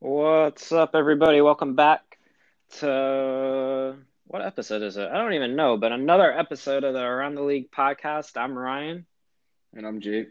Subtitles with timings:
[0.00, 1.40] What's up, everybody?
[1.40, 2.18] Welcome back
[2.78, 3.96] to
[4.28, 5.08] what episode is it?
[5.08, 8.36] I don't even know, but another episode of the Around the League podcast.
[8.36, 9.06] I'm Ryan.
[9.74, 10.28] And I'm Jake.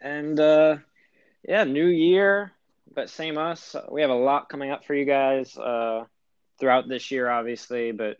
[0.00, 0.78] And uh,
[1.46, 2.52] yeah, new year,
[2.94, 3.76] but same us.
[3.90, 6.04] We have a lot coming up for you guys uh,
[6.58, 7.92] throughout this year, obviously.
[7.92, 8.16] But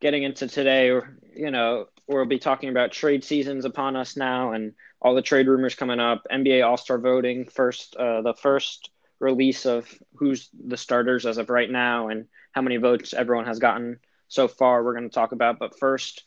[0.00, 0.88] getting into today,
[1.32, 5.46] you know, we'll be talking about trade seasons upon us now and all the trade
[5.46, 6.26] rumors coming up.
[6.28, 9.86] NBA All Star voting first, uh, the first release of
[10.16, 14.48] who's the starters as of right now and how many votes everyone has gotten so
[14.48, 14.82] far.
[14.82, 16.24] We're going to talk about, but first,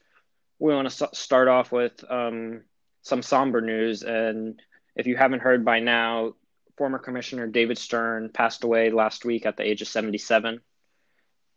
[0.59, 2.63] we want to start off with um,
[3.03, 4.03] some somber news.
[4.03, 4.61] And
[4.95, 6.33] if you haven't heard by now,
[6.77, 10.61] former Commissioner David Stern passed away last week at the age of 77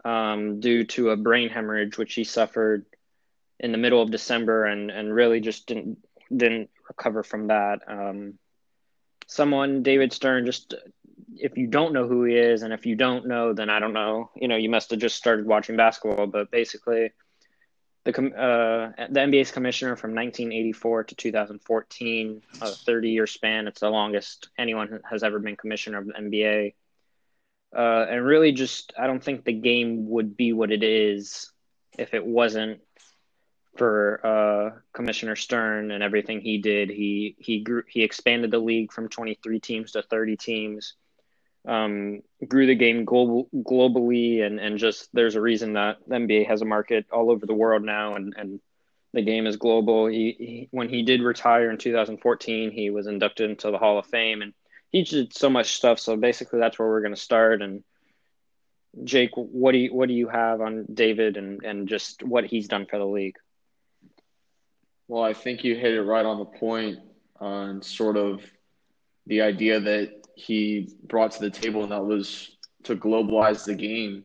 [0.04, 2.86] um, due to a brain hemorrhage, which he suffered
[3.58, 5.98] in the middle of December, and and really just didn't
[6.34, 7.80] didn't recover from that.
[7.86, 8.38] Um,
[9.26, 10.74] someone, David Stern, just
[11.36, 13.92] if you don't know who he is, and if you don't know, then I don't
[13.92, 14.30] know.
[14.36, 16.26] You know, you must have just started watching basketball.
[16.26, 17.12] But basically,
[18.04, 23.66] the uh, the NBA's commissioner from 1984 to 2014, a 30 year span.
[23.66, 26.74] It's the longest anyone has ever been commissioner of the NBA.
[27.74, 31.50] Uh, and really, just I don't think the game would be what it is
[31.98, 32.80] if it wasn't
[33.76, 36.90] for uh, Commissioner Stern and everything he did.
[36.90, 40.94] He he grew he expanded the league from 23 teams to 30 teams
[41.66, 46.62] um, grew the game global, globally, and, and just there's a reason that NBA has
[46.62, 48.60] a market all over the world now, and, and
[49.12, 50.06] the game is global.
[50.06, 54.06] He, he, when he did retire in 2014, he was inducted into the Hall of
[54.06, 54.54] Fame, and
[54.90, 56.00] he did so much stuff.
[56.00, 57.62] So basically, that's where we're going to start.
[57.62, 57.84] And
[59.04, 62.68] Jake, what do you what do you have on David and and just what he's
[62.68, 63.36] done for the league?
[65.08, 66.98] Well, I think you hit it right on the point
[67.38, 68.40] on sort of
[69.26, 74.24] the idea that he brought to the table, and that was to globalize the game.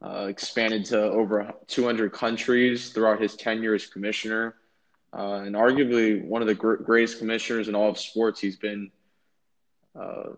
[0.00, 4.54] Uh, expanded to over 200 countries throughout his tenure as commissioner,
[5.12, 8.38] uh, and arguably one of the gr- greatest commissioners in all of sports.
[8.40, 8.92] He's been
[9.98, 10.34] uh,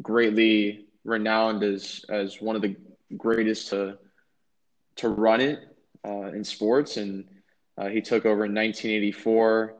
[0.00, 2.76] greatly renowned as as one of the
[3.16, 3.98] greatest to
[4.96, 5.58] to run it
[6.06, 7.24] uh, in sports, and
[7.78, 9.74] uh, he took over in 1984.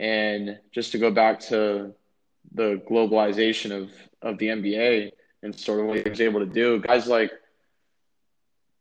[0.00, 1.94] And just to go back to
[2.54, 5.10] the globalization of of the NBA
[5.42, 6.80] and sort of what he was able to do.
[6.80, 7.32] Guys like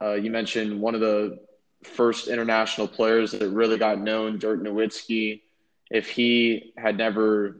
[0.02, 1.40] uh, you mentioned one of the
[1.84, 5.42] first international players that really got known, Dirk Nowitzki.
[5.90, 7.58] If he had never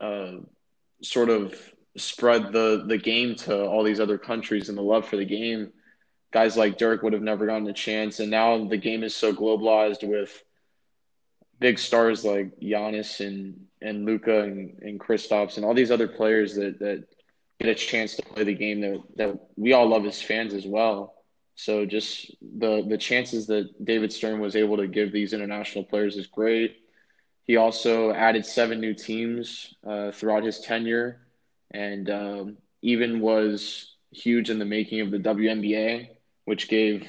[0.00, 0.32] uh,
[1.02, 1.54] sort of
[1.96, 5.72] spread the the game to all these other countries and the love for the game,
[6.32, 8.20] guys like Dirk would have never gotten a chance.
[8.20, 10.42] And now the game is so globalized with
[11.58, 16.54] big stars like Giannis and and Luka and, and Kristaps and all these other players
[16.54, 17.04] that that
[17.58, 20.66] get a chance to play the game that that we all love as fans as
[20.66, 21.14] well.
[21.54, 26.16] So just the the chances that David Stern was able to give these international players
[26.16, 26.76] is great.
[27.46, 31.26] He also added seven new teams uh, throughout his tenure,
[31.70, 36.08] and um, even was huge in the making of the WNBA,
[36.44, 37.06] which gave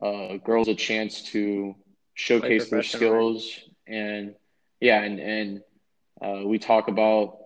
[0.00, 1.74] uh, girls a chance to
[2.14, 4.34] showcase their skills and
[4.80, 5.62] yeah and and
[6.22, 7.38] uh, we talk about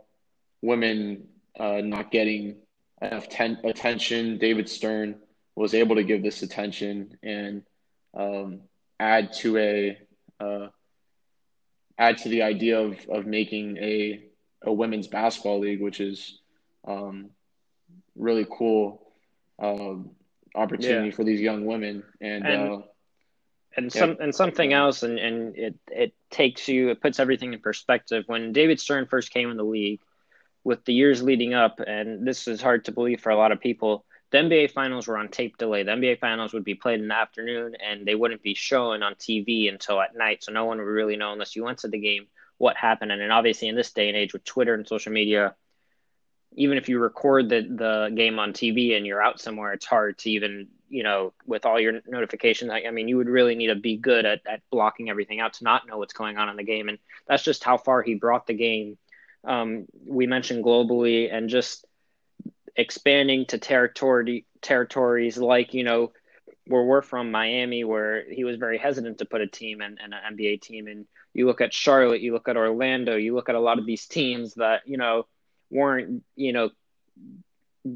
[0.60, 1.28] women
[1.58, 2.56] uh, not getting
[3.00, 5.16] enough ten- attention david stern
[5.54, 7.62] was able to give this attention and
[8.14, 8.60] um,
[8.98, 9.98] add to a
[10.40, 10.68] uh,
[11.98, 14.24] add to the idea of, of making a,
[14.64, 16.38] a women's basketball league which is
[16.86, 17.30] um,
[18.16, 19.06] really cool
[19.58, 20.10] um,
[20.54, 21.14] opportunity yeah.
[21.14, 22.78] for these young women and, and uh,
[23.76, 27.60] and some and something else and and it it takes you it puts everything in
[27.60, 28.24] perspective.
[28.26, 30.00] When david stern first came in the league
[30.64, 33.60] with the years leading up and this is hard to believe for a lot of
[33.60, 35.82] people the nba finals were on tape delay.
[35.82, 39.14] The nba finals would be played in the afternoon and they wouldn't be shown on
[39.14, 41.98] tv until at night so no one would really know unless you went to the
[41.98, 42.26] game
[42.58, 43.10] what happened.
[43.10, 45.54] And, and obviously in this day and age with twitter and social media
[46.54, 50.18] even if you record the, the game on tv and you're out somewhere it's hard
[50.18, 53.68] to even you know, with all your notifications, I, I, mean, you would really need
[53.68, 56.56] to be good at, at blocking everything out to not know what's going on in
[56.56, 56.90] the game.
[56.90, 58.98] And that's just how far he brought the game.
[59.42, 61.86] Um, we mentioned globally and just
[62.76, 66.12] expanding to territory territories like, you know,
[66.66, 70.12] where we're from, Miami, where he was very hesitant to put a team and, an
[70.36, 70.88] NBA team.
[70.88, 73.86] And you look at Charlotte, you look at Orlando, you look at a lot of
[73.86, 75.26] these teams that, you know,
[75.70, 76.70] weren't, you know,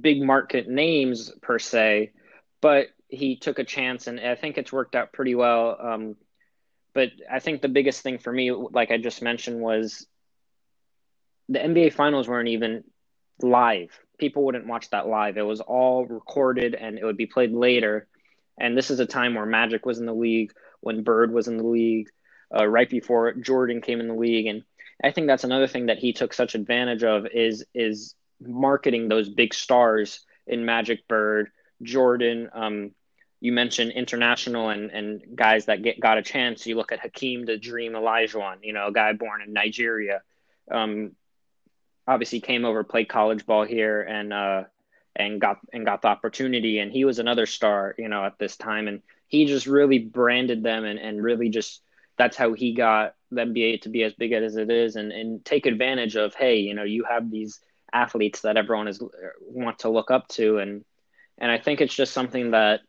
[0.01, 2.13] big market names per se,
[2.67, 5.77] but he took a chance, and I think it's worked out pretty well.
[5.81, 6.17] Um,
[6.95, 10.05] but I think the biggest thing for me, like I just mentioned, was
[11.49, 12.83] the NBA Finals weren't even
[13.41, 13.97] live.
[14.19, 15.37] people wouldn't watch that live.
[15.37, 18.09] It was all recorded and it would be played later.
[18.59, 21.59] And this is a time where Magic was in the league, when Bird was in
[21.59, 22.09] the league,
[22.53, 24.47] uh, right before Jordan came in the league.
[24.47, 24.65] And
[25.05, 29.29] I think that's another thing that he took such advantage of is is marketing those
[29.29, 31.51] big stars in Magic Bird,
[31.83, 32.51] Jordan.
[32.53, 32.91] Um,
[33.41, 36.67] you mentioned international and, and guys that get got a chance.
[36.67, 40.23] You look at Hakeem the Dream Olajuwon, you know, a guy born in Nigeria.
[40.71, 41.13] Um,
[42.07, 44.65] obviously came over, played college ball here, and uh,
[45.15, 46.79] and got and got the opportunity.
[46.79, 48.89] And he was another star, you know, at this time.
[48.89, 51.83] And he just really branded them and, and really just
[52.17, 55.45] that's how he got the NBA to be as big as it is and, and
[55.45, 57.61] take advantage of, hey, you know, you have these
[57.93, 59.03] athletes that everyone is
[59.43, 60.85] want to look up to and
[61.39, 62.81] and I think it's just something that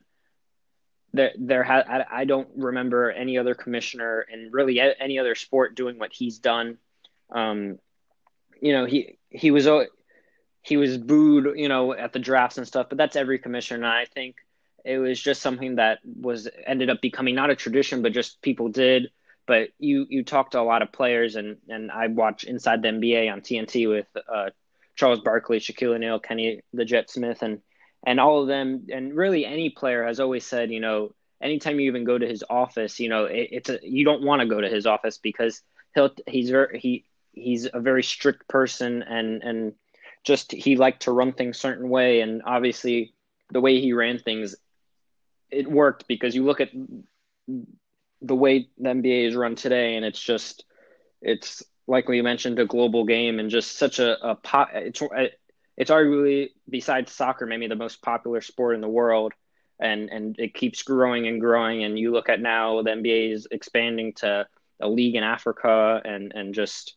[1.13, 5.75] there there ha- I, I don't remember any other commissioner and really any other sport
[5.75, 6.77] doing what he's done.
[7.29, 7.79] Um,
[8.61, 9.67] you know, he he was
[10.61, 13.77] he was booed, you know, at the drafts and stuff, but that's every commissioner.
[13.77, 14.35] And I think
[14.83, 18.69] it was just something that was ended up becoming not a tradition, but just people
[18.69, 19.11] did.
[19.45, 22.89] But you you talk to a lot of players, and and I watch Inside the
[22.89, 24.49] NBA on TNT with uh,
[24.95, 27.61] Charles Barkley, Shaquille O'Neal, Kenny the Jet Smith, and
[28.07, 31.87] and all of them, and really any player has always said, you know, anytime you
[31.87, 34.61] even go to his office, you know, it, it's a, you don't want to go
[34.61, 35.61] to his office because
[35.93, 39.73] he'll he's very he he's a very strict person and and
[40.23, 42.21] just he liked to run things certain way.
[42.21, 43.13] And obviously
[43.51, 44.55] the way he ran things
[45.51, 46.69] it worked because you look at
[48.21, 50.63] the way the NBA is run today and it's just
[51.21, 55.01] it's like we mentioned a global game and just such a, a pot it's
[55.77, 59.33] it's arguably besides soccer maybe the most popular sport in the world
[59.79, 63.47] and and it keeps growing and growing and you look at now the NBA is
[63.51, 64.47] expanding to
[64.81, 66.95] a league in Africa and and just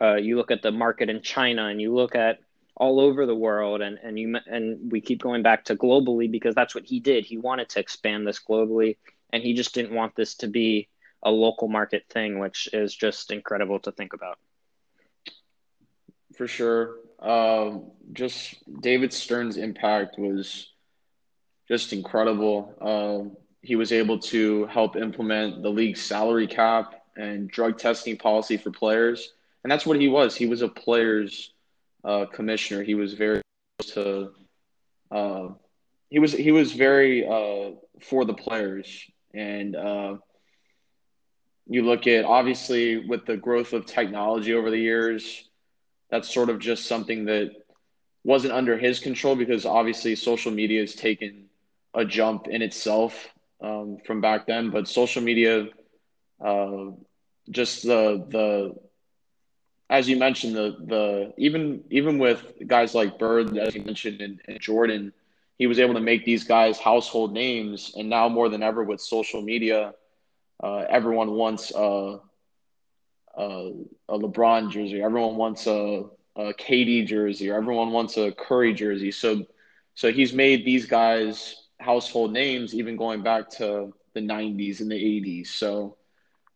[0.00, 2.38] uh, you look at the market in China and you look at
[2.76, 6.54] all over the world and and you and we keep going back to globally because
[6.54, 7.24] that's what he did.
[7.24, 8.98] He wanted to expand this globally
[9.32, 10.88] and he just didn't want this to be
[11.22, 14.38] a local market thing which is just incredible to think about
[16.38, 16.96] for sure.
[17.20, 20.68] Um, just david stern's impact was
[21.66, 22.74] just incredible.
[22.80, 28.56] Um, he was able to help implement the league's salary cap and drug testing policy
[28.56, 29.32] for players
[29.64, 30.36] and that's what he was.
[30.36, 31.52] He was a player's
[32.04, 33.42] uh, commissioner, he was very
[33.94, 34.30] to
[35.10, 35.48] uh,
[36.10, 39.04] he was he was very uh, for the players,
[39.34, 40.16] and uh,
[41.66, 45.47] you look at obviously with the growth of technology over the years,
[46.10, 47.52] that's sort of just something that
[48.24, 51.46] wasn't under his control because obviously social media has taken
[51.94, 53.28] a jump in itself
[53.60, 55.68] um, from back then, but social media,
[56.44, 56.86] uh,
[57.50, 58.74] just the the
[59.90, 64.40] as you mentioned, the the even even with guys like Bird, as you mentioned, and,
[64.46, 65.12] and, Jordan,
[65.56, 67.92] he was able to make these guys household names.
[67.96, 69.94] And now more than ever with social media,
[70.62, 72.20] uh, everyone wants a,
[73.38, 73.72] a,
[74.08, 75.02] a LeBron jersey.
[75.02, 76.04] Everyone wants a,
[76.36, 77.50] a KD jersey.
[77.50, 79.12] Or everyone wants a Curry jersey.
[79.12, 79.46] So
[79.94, 84.96] so he's made these guys household names, even going back to the '90s and the
[84.96, 85.48] '80s.
[85.48, 85.96] So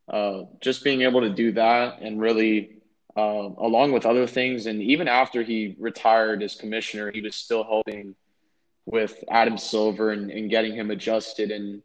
[0.08, 2.82] uh, just being able to do that and really
[3.16, 4.66] uh, along with other things.
[4.66, 8.14] And even after he retired as commissioner, he was still helping
[8.86, 11.50] with Adam Silver and, and getting him adjusted.
[11.50, 11.82] And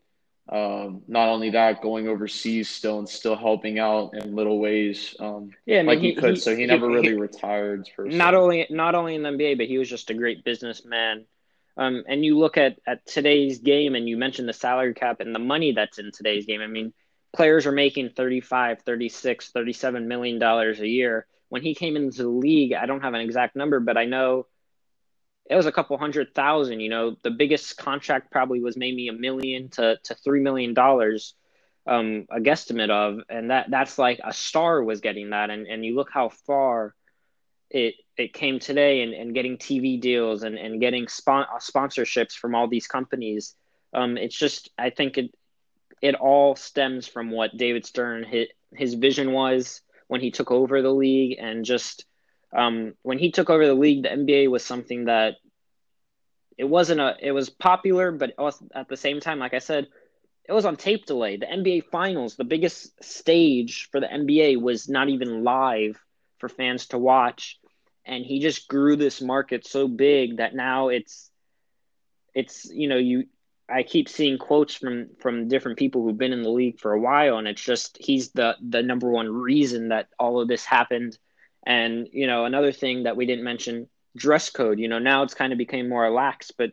[0.50, 5.16] um, not only that, going overseas still and still helping out in little ways.
[5.20, 6.36] Um, yeah, I mean, like he, he could.
[6.36, 7.90] He, so he, he never really retired.
[7.98, 11.26] Not only not only in the NBA, but he was just a great businessman.
[11.76, 15.36] Um, and you look at, at today's game, and you mentioned the salary cap and
[15.36, 16.62] the money that's in today's game.
[16.62, 16.92] I mean,
[17.34, 22.30] players are making 35 36 37 million dollars a year when he came into the
[22.30, 24.48] league i don't have an exact number but i know
[25.50, 29.14] it was a couple hundred thousand you know the biggest contract probably was maybe a
[29.14, 31.34] million to, to three million dollars
[31.88, 35.50] um, a guesstimate of and that that's like a star was getting that.
[35.50, 36.94] And, and you look how far
[37.70, 42.56] it it came today and, and getting tv deals and, and getting spon- sponsorships from
[42.56, 43.56] all these companies.
[43.94, 45.34] Um, it's just i think it
[46.02, 48.26] it all stems from what David Stern
[48.74, 52.06] his vision was when he took over the league, and just
[52.58, 55.36] um, when he took over the league, the NBA was something that
[56.58, 58.34] it wasn't a it was popular, but
[58.74, 59.88] at the same time, like I said,
[60.44, 61.38] it was on tape delay.
[61.38, 66.00] The NBA Finals, the biggest stage for the NBA, was not even live
[66.40, 67.60] for fans to watch,
[68.06, 71.30] and he just grew this market so big that now it's
[72.34, 73.26] it's you know you
[73.70, 77.00] I keep seeing quotes from from different people who've been in the league for a
[77.00, 81.20] while, and it's just he's the the number one reason that all of this happened.
[81.68, 84.80] And you know, another thing that we didn't mention, dress code.
[84.80, 86.72] You know, now it's kind of became more relaxed, but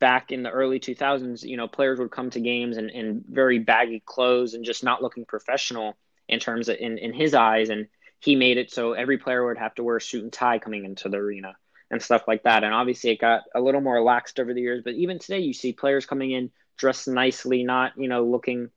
[0.00, 3.58] back in the early 2000s, you know, players would come to games in, in very
[3.58, 5.98] baggy clothes and just not looking professional
[6.30, 7.68] in terms of in, in his eyes.
[7.68, 7.88] And
[8.20, 10.86] he made it so every player would have to wear a suit and tie coming
[10.86, 11.54] into the arena
[11.90, 12.64] and stuff like that.
[12.64, 15.52] And obviously it got a little more relaxed over the years, but even today you
[15.52, 18.70] see players coming in dressed nicely, not, you know, looking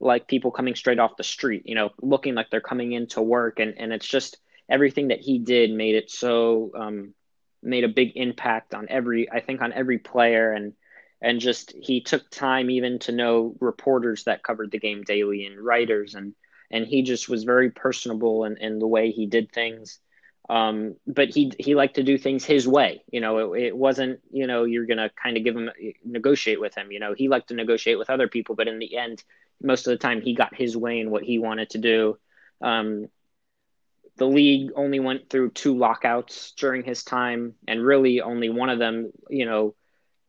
[0.00, 3.60] like people coming straight off the street, you know, looking like they're coming into work.
[3.60, 7.14] And, and it's just everything that he did made it so um,
[7.62, 10.72] made a big impact on every I think on every player and
[11.22, 15.60] and just he took time even to know reporters that covered the game daily and
[15.60, 16.34] writers and
[16.70, 20.00] and he just was very personable in, in the way he did things.
[20.48, 23.02] Um, but he he liked to do things his way.
[23.10, 25.70] You know, it, it wasn't you know you're gonna kind of give him
[26.04, 26.92] negotiate with him.
[26.92, 29.24] You know, he liked to negotiate with other people, but in the end,
[29.60, 32.18] most of the time he got his way in what he wanted to do.
[32.60, 33.08] Um,
[34.16, 38.78] the league only went through two lockouts during his time, and really only one of
[38.78, 39.74] them, you know,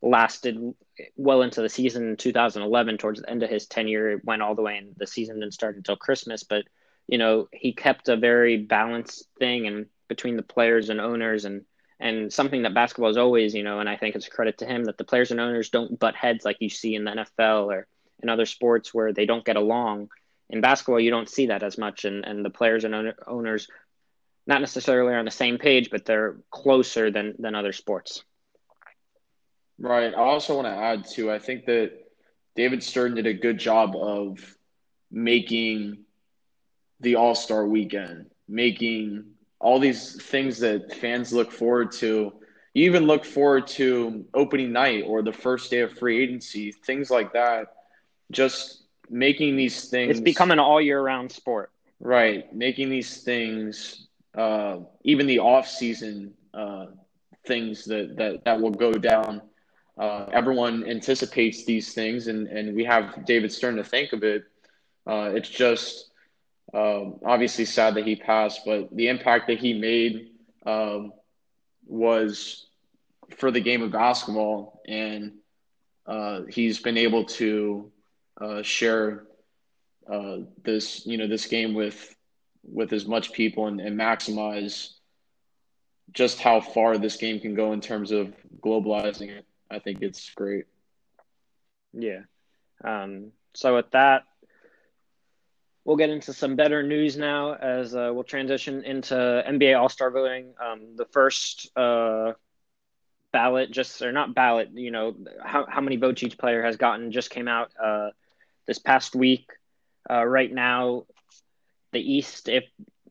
[0.02, 0.74] lasted
[1.16, 2.98] well into the season in 2011.
[2.98, 5.54] Towards the end of his tenure, it went all the way, and the season didn't
[5.54, 6.42] start until Christmas.
[6.42, 6.64] But
[7.06, 11.64] you know, he kept a very balanced thing, and between the players and owners, and
[11.98, 14.66] and something that basketball is always, you know, and I think it's a credit to
[14.66, 17.72] him that the players and owners don't butt heads like you see in the NFL
[17.72, 17.86] or
[18.22, 20.08] in other sports where they don't get along
[20.50, 23.68] in basketball you don't see that as much and, and the players and owners
[24.46, 28.24] not necessarily on the same page but they're closer than than other sports.
[29.80, 30.12] Right.
[30.12, 31.92] I also want to add too i think that
[32.56, 34.56] david stern did a good job of
[35.10, 36.04] making
[37.00, 39.24] the all-star weekend making
[39.60, 42.32] all these things that fans look forward to.
[42.74, 47.10] You even look forward to opening night or the first day of free agency things
[47.10, 47.68] like that
[48.30, 48.77] just
[49.10, 50.12] making these things.
[50.12, 51.70] It's become an all year round sport.
[52.00, 56.86] Right, making these things, uh, even the off season uh,
[57.46, 59.42] things that, that that will go down.
[59.98, 64.44] Uh, everyone anticipates these things, and and we have David Stern to think of it.
[65.06, 66.10] Uh, it's just
[66.72, 70.30] um, obviously sad that he passed, but the impact that he made
[70.66, 71.12] um,
[71.86, 72.66] was
[73.38, 75.32] for the game of basketball, and
[76.06, 77.90] uh, he's been able to
[78.40, 79.24] uh, share
[80.10, 82.14] uh, this you know this game with
[82.62, 84.90] with as much people and, and maximize
[86.12, 89.46] just how far this game can go in terms of globalizing it.
[89.70, 90.64] I think it's great.
[91.92, 92.22] Yeah.
[92.82, 94.24] Um, so with that,
[95.84, 100.10] we'll get into some better news now as uh, we'll transition into NBA All Star
[100.10, 100.54] voting.
[100.62, 102.32] Um, the first uh,
[103.32, 107.12] ballot, just or not ballot, you know, how how many votes each player has gotten
[107.12, 107.70] just came out.
[107.82, 108.10] Uh,
[108.68, 109.50] this past week.
[110.08, 111.06] Uh, right now,
[111.92, 112.64] the East, if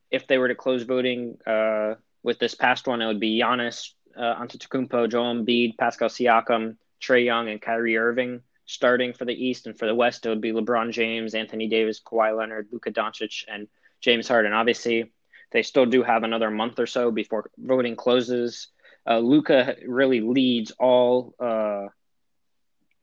[0.10, 3.92] if they were to close voting uh, with this past one, it would be Giannis
[4.16, 9.66] uh, Antetokounmpo, Joel Embiid, Pascal Siakam, Trae Young, and Kyrie Irving starting for the East,
[9.66, 13.46] and for the West, it would be LeBron James, Anthony Davis, Kawhi Leonard, Luka Doncic,
[13.48, 13.68] and
[14.02, 14.54] James Harden.
[14.54, 15.12] Obviously,
[15.52, 18.68] they still do have another month or so before voting closes.
[19.10, 21.88] Uh, Luka really leads all uh,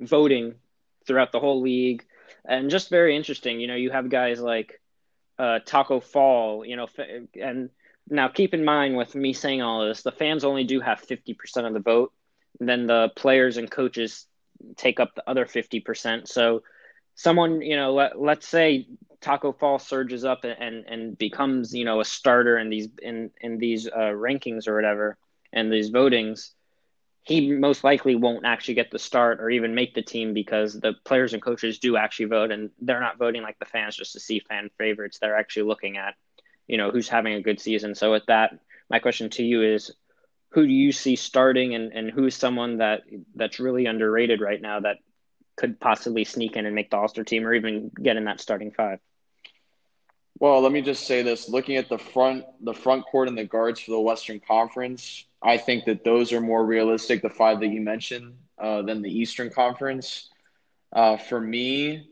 [0.01, 0.55] voting
[1.07, 2.05] throughout the whole league
[2.45, 3.61] and just very interesting.
[3.61, 4.81] You know, you have guys like
[5.39, 6.89] uh, Tacko Fall, you know,
[7.41, 7.71] and
[8.09, 11.01] now keep in mind with me saying all of this, the fans only do have
[11.01, 12.13] 50% of the vote.
[12.61, 14.27] Then the players and coaches
[14.77, 16.29] take up the other 50%.
[16.29, 16.63] So
[17.15, 18.87] someone, you know, let, let's say
[19.21, 23.59] Tacko Fall surges up and, and becomes, you know, a starter in these, in, in
[23.59, 25.17] these uh, rankings or whatever,
[25.53, 26.51] and these votings
[27.25, 30.93] he most likely won't actually get the start or even make the team because the
[31.05, 34.21] players and coaches do actually vote and they're not voting like the fans just to
[34.21, 35.19] see fan favorites.
[35.19, 36.15] They're actually looking at,
[36.67, 37.95] you know, who's having a good season.
[37.95, 38.59] So with that,
[38.91, 39.91] my question to you is
[40.51, 43.03] who do you see starting and, and who's someone that
[43.35, 44.99] that's really underrated right now that
[45.57, 48.71] could possibly sneak in and make the All-Star team or even get in that starting
[48.71, 49.01] five?
[50.39, 53.45] Well, let me just say this: looking at the front, the front court and the
[53.45, 57.69] guards for the Western Conference, I think that those are more realistic, the five that
[57.69, 60.31] you mentioned, uh, than the Eastern Conference.
[60.91, 62.09] Uh, for me,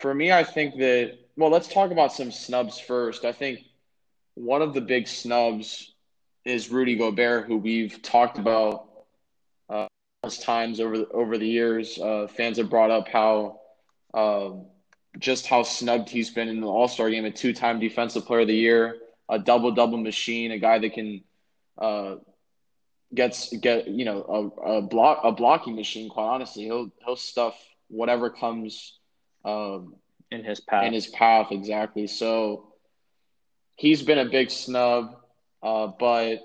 [0.00, 1.18] for me, I think that.
[1.36, 3.24] Well, let's talk about some snubs first.
[3.24, 3.60] I think
[4.34, 5.94] one of the big snubs
[6.44, 8.88] is Rudy Gobert, who we've talked about
[9.68, 9.86] uh,
[10.40, 11.98] times over the, over the years.
[11.98, 13.60] Uh, fans have brought up how
[14.12, 14.66] um,
[15.18, 18.40] just how snubbed he's been in the All Star game, a two time Defensive Player
[18.40, 18.96] of the Year,
[19.28, 21.22] a double double machine, a guy that can
[21.78, 22.16] uh,
[23.14, 26.08] gets get you know a, a block a blocking machine.
[26.08, 27.56] Quite honestly, he'll he'll stuff
[27.88, 28.98] whatever comes
[29.44, 29.94] um,
[30.30, 30.84] in his path.
[30.86, 32.06] In his path, exactly.
[32.06, 32.72] So
[33.76, 35.16] he's been a big snub,
[35.62, 36.38] uh, but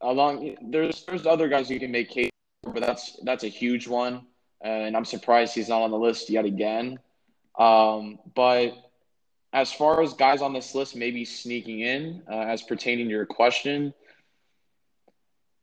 [0.00, 2.30] along there's there's other guys you can make case,
[2.62, 4.26] for, but that's that's a huge one,
[4.60, 6.98] and I'm surprised he's not on the list yet again.
[7.58, 8.74] Um, but
[9.52, 13.24] as far as guys on this list maybe sneaking in, uh, as pertaining to your
[13.24, 13.94] question,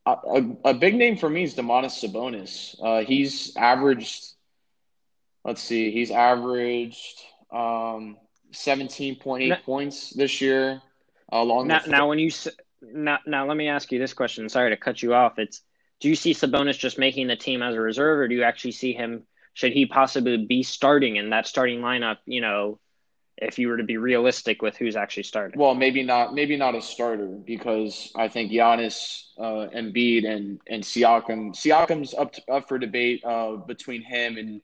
[0.05, 2.75] a, a, big name for me is Domantas Sabonis.
[2.81, 4.25] Uh, he's averaged,
[5.45, 8.17] let's see, he's averaged um,
[8.53, 10.81] 17.8 now, points this year.
[11.31, 12.31] Along now, now, when you
[12.81, 14.49] now, now, let me ask you this question.
[14.49, 15.39] Sorry to cut you off.
[15.39, 15.61] It's
[15.99, 18.73] do you see Sabonis just making the team as a reserve, or do you actually
[18.73, 19.23] see him?
[19.53, 22.17] Should he possibly be starting in that starting lineup?
[22.25, 22.79] You know,
[23.37, 25.59] if you were to be realistic with who's actually starting.
[25.59, 26.33] Well, maybe not.
[26.33, 31.53] Maybe not a starter because I think Giannis, uh, Embiid, and and Siakam.
[31.53, 34.61] Siakam's up to, up for debate uh, between him and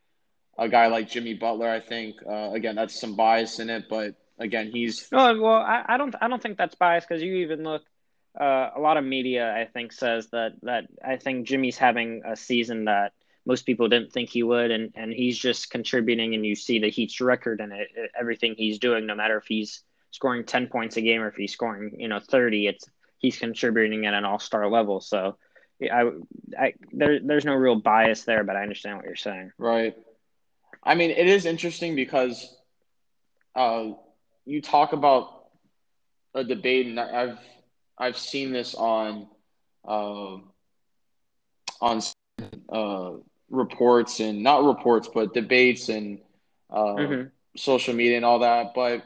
[0.57, 1.69] a guy like Jimmy Butler.
[1.69, 5.07] I think uh, again that's some bias in it, but again he's.
[5.11, 6.15] No, well, I, I don't.
[6.21, 7.83] I don't think that's bias because you even look.
[8.39, 12.35] Uh, a lot of media, I think, says that that I think Jimmy's having a
[12.35, 13.13] season that
[13.49, 16.35] most people didn't think he would, and and he's just contributing.
[16.35, 17.73] And you see the Heat's record and
[18.17, 21.51] everything he's doing, no matter if he's scoring ten points a game or if he's
[21.51, 22.85] scoring you know thirty, it's
[23.17, 25.01] he's contributing at an all star level.
[25.01, 25.37] So.
[25.81, 26.11] I,
[26.59, 29.53] I, there, there's no real bias there, but I understand what you're saying.
[29.57, 29.95] Right.
[30.83, 32.53] I mean, it is interesting because
[33.55, 33.91] uh,
[34.45, 35.45] you talk about
[36.33, 37.39] a debate, and I've
[37.97, 39.27] I've seen this on
[39.87, 40.37] uh,
[41.79, 42.01] on
[42.71, 43.11] uh,
[43.49, 46.19] reports and not reports, but debates and
[46.69, 47.27] uh, mm-hmm.
[47.55, 48.73] social media and all that.
[48.73, 49.03] But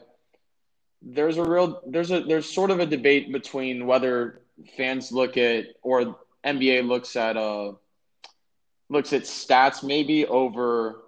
[1.01, 4.41] there's a real there's a there's sort of a debate between whether
[4.77, 7.73] fans look at or NBA looks at uh
[8.89, 11.03] looks at stats maybe over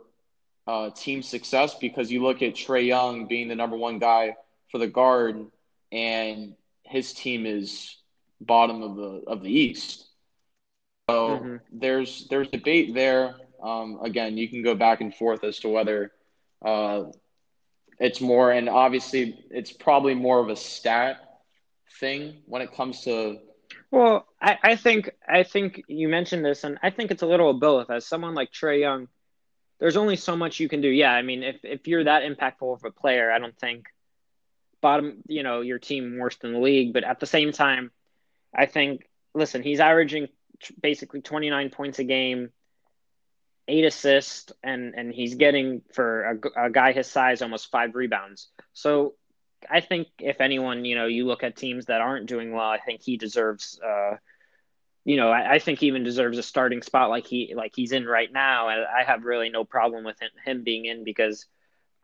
[0.68, 4.36] uh, team success because you look at Trae Young being the number one guy
[4.72, 5.46] for the guard,
[5.92, 7.98] and his team is
[8.42, 10.06] bottom of the of the East.
[11.10, 11.56] So mm-hmm.
[11.72, 13.36] there's there's debate there.
[13.62, 16.12] Um, again, you can go back and forth as to whether
[16.64, 17.06] uh,
[18.00, 21.42] it's more, and obviously it's probably more of a stat
[22.00, 23.38] thing when it comes to.
[23.92, 27.52] Well, I, I think I think you mentioned this, and I think it's a little
[27.52, 27.92] of both.
[27.92, 29.08] As someone like Trae Young,
[29.80, 30.90] there's only so much you can do.
[30.90, 33.86] Yeah, I mean, if if you're that impactful of a player, I don't think
[34.82, 36.94] bottom, you know, your team worst in the league.
[36.94, 37.92] But at the same time,
[38.54, 40.30] I think listen, he's averaging
[40.82, 42.52] basically 29 points a game,
[43.68, 48.50] eight assists, and and he's getting for a, a guy his size almost five rebounds.
[48.74, 49.16] So
[49.70, 52.80] I think if anyone, you know, you look at teams that aren't doing well, I
[52.80, 53.80] think he deserves.
[53.84, 54.18] Uh,
[55.04, 57.92] you know, I, I, think he even deserves a starting spot like he like he's
[57.92, 61.46] in right now, and I have really no problem with him, him being in because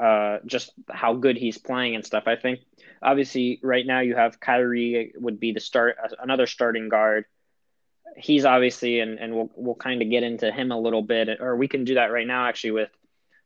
[0.02, 2.24] uh, just how good he's playing and stuff.
[2.26, 2.62] I think
[3.02, 7.26] obviously right now you have Kyrie would be the start another starting guard.
[8.18, 11.56] He's obviously and and we'll we'll kind of get into him a little bit, or
[11.56, 12.90] we can do that right now actually with,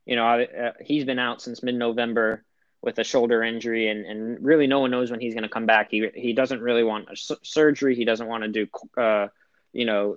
[0.04, 2.44] you know, uh, he's been out since mid November
[2.82, 5.66] with a shoulder injury, and, and really no one knows when he's going to come
[5.66, 5.90] back.
[5.90, 7.96] He he doesn't really want a surgery.
[7.96, 8.66] He doesn't want to do
[9.00, 9.28] uh,
[9.72, 10.16] you know,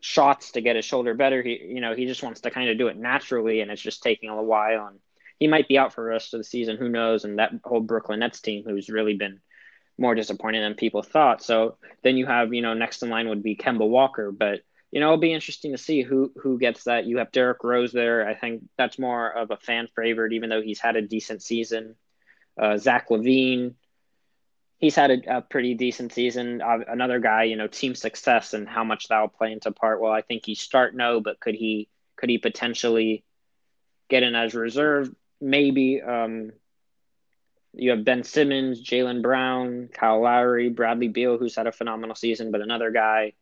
[0.00, 1.42] shots to get his shoulder better.
[1.42, 4.02] He, you know, he just wants to kind of do it naturally, and it's just
[4.02, 4.88] taking a little while.
[4.88, 4.98] And
[5.38, 6.76] he might be out for the rest of the season.
[6.76, 7.24] Who knows?
[7.24, 9.40] And that whole Brooklyn Nets team, who's really been
[9.98, 11.42] more disappointing than people thought.
[11.42, 15.00] So then you have, you know, next in line would be Kemba Walker, but you
[15.00, 17.04] know, it'll be interesting to see who who gets that.
[17.04, 18.26] You have Derrick Rose there.
[18.26, 21.94] I think that's more of a fan favorite, even though he's had a decent season.
[22.58, 23.74] Uh, Zach LaVine,
[24.78, 26.62] he's had a, a, pretty decent season.
[26.62, 30.00] Uh, another guy, you know, team success and how much that will play into part.
[30.00, 33.24] Well, I think he start no, but could he could he potentially
[34.08, 35.10] get in as reserve?
[35.40, 36.00] Maybe.
[36.00, 36.52] Um,
[37.78, 42.50] you have Ben Simmons, Jaylen Brown, Kyle Lowry, Bradley Beal, who's had a phenomenal season,
[42.50, 43.32] but another guy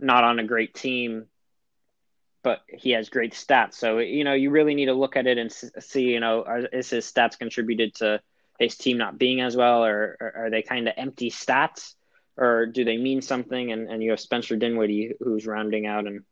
[0.00, 1.26] not on a great team,
[2.42, 3.74] but he has great stats.
[3.74, 6.66] So you know, you really need to look at it and see, you know, are,
[6.66, 8.20] is his stats contributed to
[8.58, 11.94] his team not being as well, or, or are they kind of empty stats,
[12.36, 13.72] or do they mean something?
[13.72, 16.22] And and you have Spencer Dinwiddie who's rounding out, and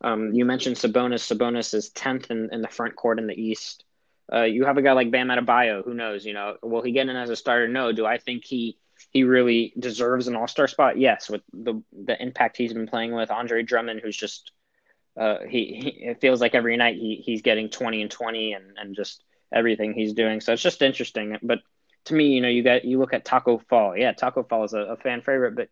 [0.00, 1.26] um, you mentioned Sabonis.
[1.26, 3.84] Sabonis is tenth in, in the front court in the East.
[4.32, 5.84] Uh, you have a guy like Bam Adebayo.
[5.84, 6.24] Who knows?
[6.26, 7.68] You know, will he get in as a starter?
[7.68, 7.92] No.
[7.92, 8.78] Do I think he
[9.10, 10.98] he really deserves an All Star spot?
[10.98, 14.52] Yes, with the the impact he's been playing with Andre Drummond, who's just
[15.18, 18.76] uh, he, he, it feels like every night he he's getting twenty and twenty and
[18.76, 20.40] and just everything he's doing.
[20.40, 21.38] So it's just interesting.
[21.42, 21.60] But
[22.04, 23.96] to me, you know, you got you look at Tacko Fall.
[23.96, 25.68] Yeah, Tacko Fall is a, a fan favorite, but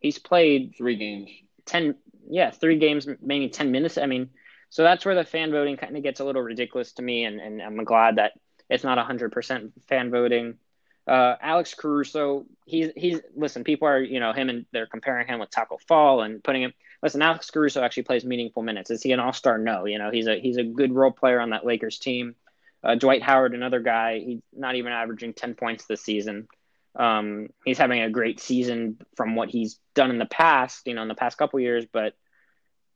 [0.00, 1.30] he's played three games,
[1.64, 1.94] ten,
[2.28, 3.98] yeah, three games, maybe ten minutes.
[3.98, 4.30] I mean,
[4.74, 7.40] so that's where the fan voting kind of gets a little ridiculous to me, and
[7.40, 8.32] and I'm glad that
[8.68, 10.58] it's not hundred percent fan voting.
[11.06, 13.62] Uh, Alex Caruso, he's he's listen.
[13.62, 16.72] People are you know him and they're comparing him with Tacko Fall and putting him.
[17.04, 18.90] Listen, Alex Caruso actually plays meaningful minutes.
[18.90, 19.58] Is he an All Star?
[19.58, 19.84] No.
[19.84, 22.34] You know he's a he's a good role player on that Lakers team.
[22.82, 26.48] Uh, Dwight Howard, another guy, he's not even averaging ten points this season.
[26.96, 31.02] Um, he's having a great season from what he's done in the past, you know,
[31.02, 32.14] in the past couple years, but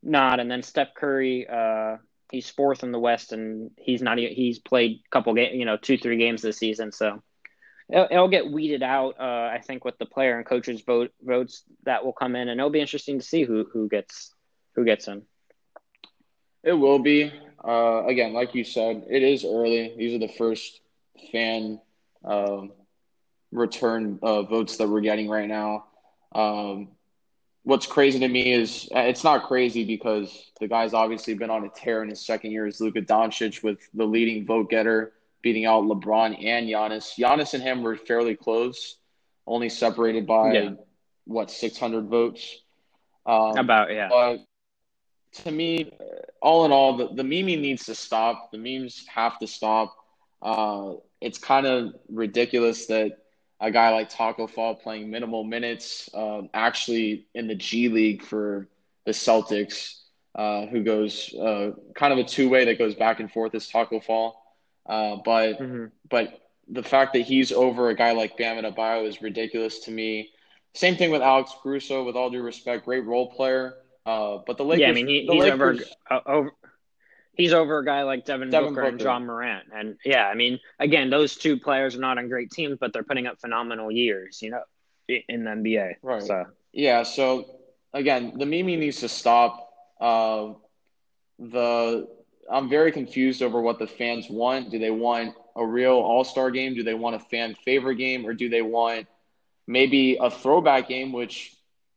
[0.03, 0.41] not.
[0.41, 1.97] And then Steph Curry, uh,
[2.31, 4.19] he's fourth in the West, and he's not.
[4.19, 7.23] He's played a couple games, you know, two three games this season, so
[7.91, 9.17] it'll, it'll get weeded out.
[9.19, 12.61] Uh, I think with the player and coaches vote votes that will come in, and
[12.61, 14.35] it'll be interesting to see who who gets
[14.75, 15.23] who gets in.
[16.63, 17.33] It will be.
[17.65, 19.95] Uh, again, like you said, it is early.
[19.97, 20.81] These are the first
[21.33, 21.81] fan
[22.25, 22.73] um,
[23.51, 25.87] return uh, votes that we're getting right now.
[26.33, 26.89] Um,
[27.69, 31.67] what's crazy to me is uh, it's not crazy because the guy's obviously been on
[31.67, 35.67] a tear in his second year as Luka Doncic with the leading vote getter beating
[35.67, 37.13] out LeBron and Giannis.
[37.19, 38.97] Giannis and him were fairly close,
[39.47, 40.71] only separated by yeah.
[41.27, 42.57] what 600 votes.
[43.27, 44.09] Um, About yeah.
[44.09, 44.47] But
[45.43, 45.93] to me,
[46.41, 48.51] all in all, the, the meme needs to stop.
[48.51, 49.95] The memes have to stop.
[50.41, 53.19] Uh, it's kind of ridiculous that
[53.61, 58.69] a guy like Tacko Fall playing minimal minutes, um, actually in the G League for
[59.05, 60.01] the Celtics,
[60.35, 63.69] uh, who goes uh, kind of a two way that goes back and forth is
[63.69, 64.43] Tacko Fall.
[64.87, 65.87] Uh, but mm-hmm.
[66.09, 70.31] but the fact that he's over a guy like Bam Adebayo is ridiculous to me.
[70.75, 72.05] Same thing with Alex Caruso.
[72.05, 73.75] With all due respect, great role player.
[74.07, 76.51] Uh, but the Lakers, yeah, I mean, he, he's Lakers, over, uh, over
[77.39, 79.69] he's over a guy like Devin, Devin Booker, Booker, and Ja Morant.
[79.75, 83.05] And yeah, I mean, again, those two players are not on great teams, but they're
[83.05, 84.63] putting up phenomenal years, you know,
[85.09, 85.95] in the NBA.
[86.03, 86.23] Right.
[86.23, 87.05] So yeah.
[87.05, 87.47] So
[87.95, 89.71] again, the meme needs to stop.
[89.99, 90.53] Uh,
[91.39, 92.09] the
[92.51, 94.71] I'm very confused over what the fans want.
[94.71, 96.75] Do they want a real All Star game?
[96.75, 99.07] Do they want a fan favorite game, or do they want
[99.67, 101.55] maybe a throwback game, which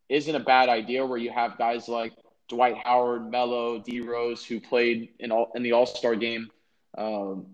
[0.07, 2.13] isn't a bad idea, where you have guys like
[2.51, 6.49] Dwight Howard, Melo, D Rose, who played in all in the All Star game
[6.97, 7.47] um,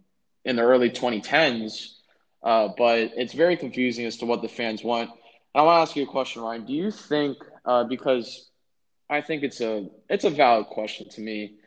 [0.44, 1.94] in the early 2010s.
[2.42, 5.12] Uh, but it's very confusing as to what the fans want.
[5.12, 5.20] And
[5.56, 6.66] I want to ask you a question, Ryan.
[6.66, 8.50] Do you think uh, because
[9.08, 11.58] I think it's a it's a valid question to me.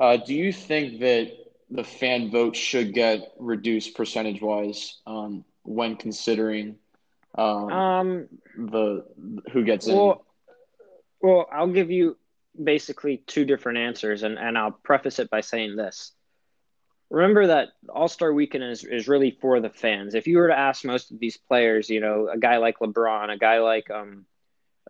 [0.00, 1.32] Uh, do you think that
[1.70, 6.76] the fan vote should get reduced percentage wise um, when considering
[7.36, 9.04] um, um, the
[9.52, 10.24] who gets well,
[11.20, 11.28] in?
[11.28, 12.16] Well, I'll give you
[12.62, 16.12] basically two different answers, and, and I'll preface it by saying this.
[17.10, 20.14] Remember that All Star Weekend is, is really for the fans.
[20.14, 23.32] If you were to ask most of these players, you know, a guy like LeBron,
[23.32, 24.26] a guy like um,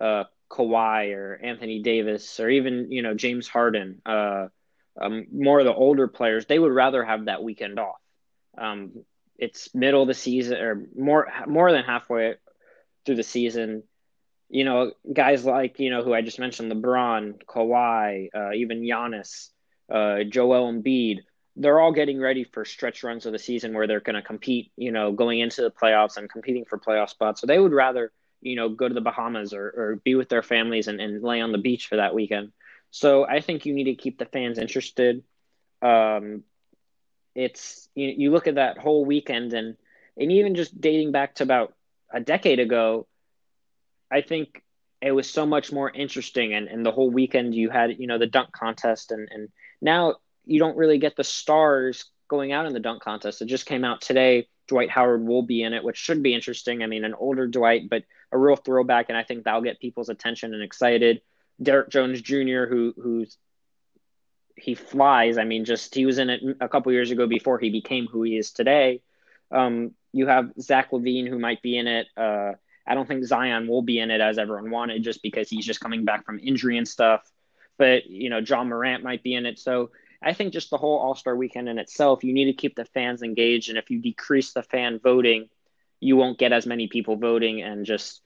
[0.00, 4.48] uh, Kawhi or Anthony Davis, or even you know James Harden, uh,
[5.00, 8.00] um, more of the older players, they would rather have that weekend off.
[8.57, 9.04] Um,
[9.38, 12.35] it's middle of the season, or more more than halfway
[13.07, 13.85] through the season
[14.48, 19.50] you know, guys like, you know, who I just mentioned, LeBron, Kawhi, uh, even Giannis,
[19.92, 21.18] uh, Joel Embiid,
[21.56, 24.70] they're all getting ready for stretch runs of the season where they're going to compete,
[24.76, 27.40] you know, going into the playoffs and competing for playoff spots.
[27.40, 30.42] So they would rather, you know, go to the Bahamas or, or be with their
[30.42, 32.52] families and, and lay on the beach for that weekend.
[32.90, 35.24] So I think you need to keep the fans interested.
[35.82, 36.44] Um,
[37.34, 39.76] it's you, you look at that whole weekend and
[40.16, 41.74] and even just dating back to about
[42.12, 43.06] a decade ago,
[44.11, 44.62] I think
[45.01, 48.18] it was so much more interesting and, and the whole weekend you had, you know,
[48.18, 49.49] the dunk contest and, and
[49.81, 53.42] now you don't really get the stars going out in the dunk contest.
[53.42, 54.49] It just came out today.
[54.66, 56.83] Dwight Howard will be in it, which should be interesting.
[56.83, 60.11] I mean, an older Dwight, but a real throwback, and I think that'll get people's
[60.11, 61.23] attention and excited.
[61.62, 63.37] Derrick Jones Jr., who who's
[64.57, 65.38] he flies.
[65.38, 68.23] I mean, just he was in it a couple years ago before he became who
[68.23, 69.01] he is today.
[69.51, 72.07] Um, you have Zach LaVine, who might be in it.
[72.16, 72.53] Uh,
[72.88, 75.81] I don't think Zion will be in it as everyone wanted just because he's just
[75.81, 77.31] coming back from injury and stuff.
[77.77, 79.59] But, you know, John Morant might be in it.
[79.59, 79.90] So
[80.22, 82.87] I think just the whole All Star weekend in itself, you need to keep the
[82.87, 83.68] fans engaged.
[83.68, 85.48] And if you decrease the fan voting,
[86.01, 88.22] you won't get as many people voting and just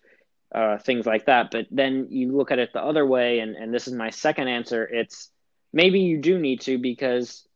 [0.55, 1.51] uh, things like that.
[1.51, 4.48] But then you look at it the other way, and, and this is my second
[4.48, 5.31] answer it's
[5.72, 7.46] maybe you do need to because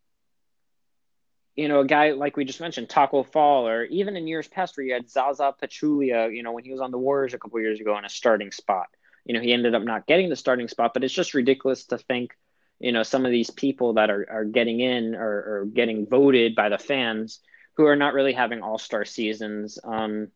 [1.57, 4.77] you know, a guy like we just mentioned, Tacko Fall, or even in years past
[4.77, 7.59] where you had Zaza Pachulia, you know, when he was on the Warriors a couple
[7.61, 8.87] years ago in a starting spot.
[9.25, 11.99] You know, he ended up not getting the starting spot, but it's just ridiculous to
[11.99, 12.37] think,
[12.79, 16.55] you know, some of these people that are, are getting in or, or getting voted
[16.55, 17.41] by the fans
[17.77, 19.79] who are not really having all star seasons.
[19.83, 20.29] Um,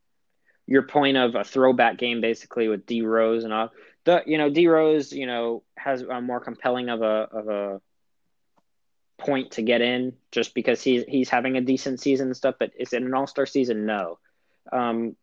[0.67, 3.71] your point of a throwback game basically with D Rose and all
[4.05, 7.81] the, you know, D Rose, you know, has a more compelling of a, of a,
[9.21, 12.57] point to get in just because he's he's having a decent season and stuff.
[12.59, 13.87] But is it an All Star season?
[13.87, 14.19] No.
[14.73, 15.17] Um,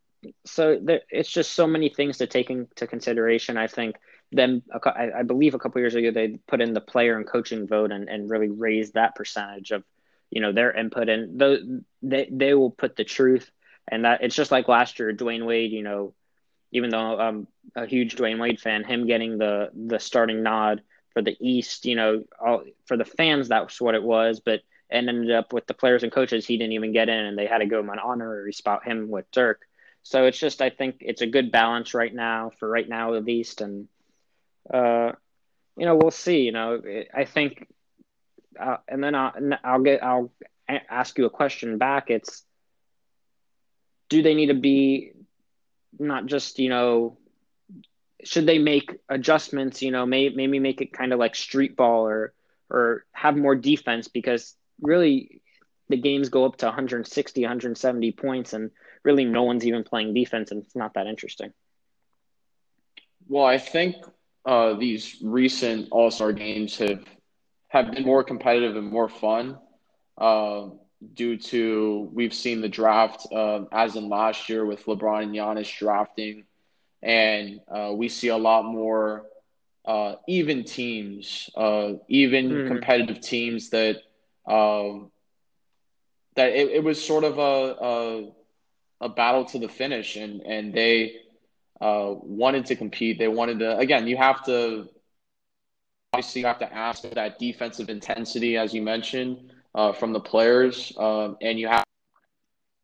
[0.44, 3.56] so there, it's just so many things to take into consideration.
[3.56, 3.96] I think
[4.32, 7.66] them, I, I believe a couple years ago they put in the player and coaching
[7.66, 9.84] vote and, and really raised that percentage of,
[10.30, 13.50] you know, their input and the, they they will put the truth
[13.90, 15.72] and that it's just like last year, Dwyane Wade.
[15.72, 16.14] You know,
[16.72, 20.82] even though I'm a huge Dwyane Wade fan, him getting the the starting nod
[21.18, 25.08] for the East, you know, all, for the fans that's what it was, but and
[25.08, 27.58] ended up with the players and coaches he didn't even get in, and they had
[27.58, 29.62] to go him an honorary spot him with Dirk.
[30.04, 33.24] So it's just I think it's a good balance right now for right now at
[33.24, 33.88] least, and
[34.72, 35.10] uh,
[35.76, 36.42] you know we'll see.
[36.42, 36.80] You know
[37.12, 37.66] I think,
[38.58, 39.32] uh, and then I'll,
[39.64, 40.30] I'll get I'll
[40.68, 42.10] ask you a question back.
[42.10, 42.44] It's
[44.08, 45.14] do they need to be
[45.98, 47.18] not just you know
[48.24, 52.06] should they make adjustments you know may, maybe make it kind of like street ball
[52.06, 52.32] or
[52.70, 55.40] or have more defense because really
[55.88, 58.70] the games go up to 160 170 points and
[59.04, 61.52] really no one's even playing defense and it's not that interesting.
[63.28, 63.96] Well i think
[64.44, 67.04] uh, these recent all-star games have
[67.68, 69.58] have been more competitive and more fun
[70.16, 70.68] uh,
[71.14, 75.78] due to we've seen the draft uh, as in last year with lebron and Giannis
[75.78, 76.44] drafting
[77.02, 79.26] and uh, we see a lot more
[79.84, 82.68] uh, even teams, uh, even mm.
[82.68, 84.02] competitive teams that
[84.46, 85.10] um,
[86.36, 90.74] that it, it, was sort of a, a, a battle to the finish, and and
[90.74, 91.16] they
[91.80, 93.18] uh, wanted to compete.
[93.18, 94.06] They wanted to again.
[94.06, 94.88] You have to
[96.12, 100.20] obviously you have to ask for that defensive intensity, as you mentioned, uh, from the
[100.20, 101.84] players, um, and you have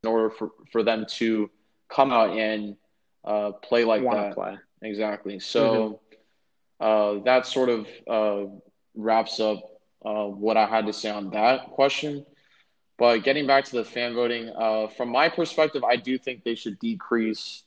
[0.02, 1.50] in order for, for them to
[1.88, 2.76] come out and
[3.24, 4.34] uh, play like that.
[4.34, 4.56] Play.
[4.82, 5.40] Exactly.
[5.40, 6.00] So
[6.80, 7.20] mm-hmm.
[7.20, 8.50] uh, that sort of uh,
[8.94, 9.62] wraps up
[10.04, 12.26] uh, what I had to say on that question.
[12.96, 16.54] But getting back to the fan voting, uh, from my perspective, I do think they
[16.54, 17.64] should decrease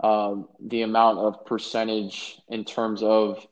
[0.00, 3.46] um, the amount of percentage in terms of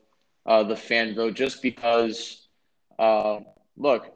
[0.45, 2.47] uh, the fan vote, just because,
[2.99, 4.15] look,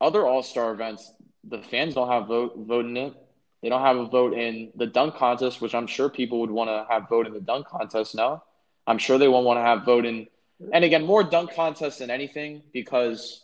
[0.00, 1.12] other All Star events,
[1.44, 3.14] the fans don't have vote vote in it.
[3.62, 6.68] They don't have a vote in the dunk contest, which I'm sure people would want
[6.68, 8.42] to have vote in the dunk contest now.
[8.86, 10.26] I'm sure they won't want to have vote in,
[10.72, 13.40] and again, more dunk contests than anything because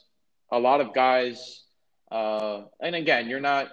[0.50, 1.62] a lot of guys,
[2.10, 3.68] uh, and again, you're not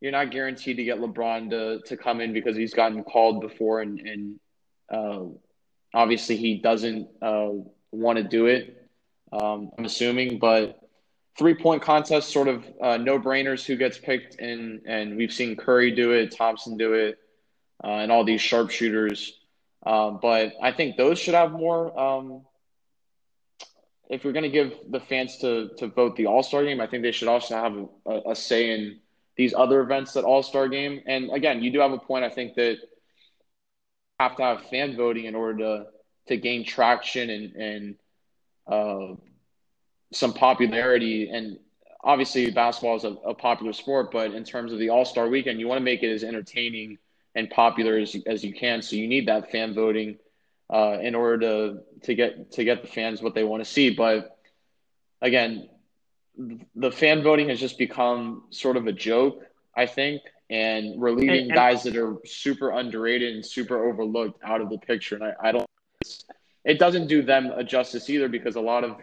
[0.00, 3.80] you're not guaranteed to get LeBron to to come in because he's gotten called before,
[3.80, 4.40] and and
[4.92, 5.24] uh,
[5.94, 7.50] obviously he doesn't uh,
[7.90, 8.88] want to do it.
[9.32, 10.78] Um, I'm assuming, but
[11.38, 15.56] three point contest, sort of uh, no brainers who gets picked, and and we've seen
[15.56, 17.18] Curry do it, Thompson do it,
[17.82, 19.32] uh, and all these sharpshooters.
[19.84, 21.98] Um, but I think those should have more.
[21.98, 22.42] Um,
[24.10, 26.86] if you're going to give the fans to to vote the All Star game, I
[26.86, 29.00] think they should also have a, a say in
[29.36, 31.00] these other events that All Star game.
[31.06, 32.24] And again, you do have a point.
[32.24, 32.78] I think that
[34.18, 35.86] have to have fan voting in order to
[36.28, 37.94] to gain traction and and
[38.66, 39.14] uh,
[40.12, 41.58] some popularity and
[42.02, 45.68] obviously basketball is a, a, popular sport but in terms of the all-star weekend you
[45.68, 46.98] want to make it as entertaining
[47.34, 48.82] and popular as, as you can.
[48.82, 50.18] So you need that fan voting
[50.68, 53.90] uh, in order to to get to get the fans what they want to see.
[53.90, 54.36] But
[55.20, 55.68] again
[56.74, 59.42] the fan voting has just become sort of a joke
[59.76, 64.42] i think and we're leaving and, and, guys that are super underrated and super overlooked
[64.42, 65.16] out of the picture.
[65.16, 65.66] And i, I don't
[66.64, 68.96] it doesn't do them a justice either because a lot of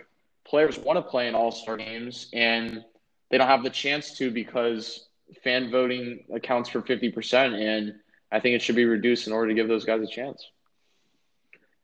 [0.47, 2.83] players want to play in all star games and
[3.29, 5.07] they don't have the chance to because
[5.43, 7.53] fan voting accounts for 50%.
[7.53, 7.95] And
[8.31, 10.49] I think it should be reduced in order to give those guys a chance.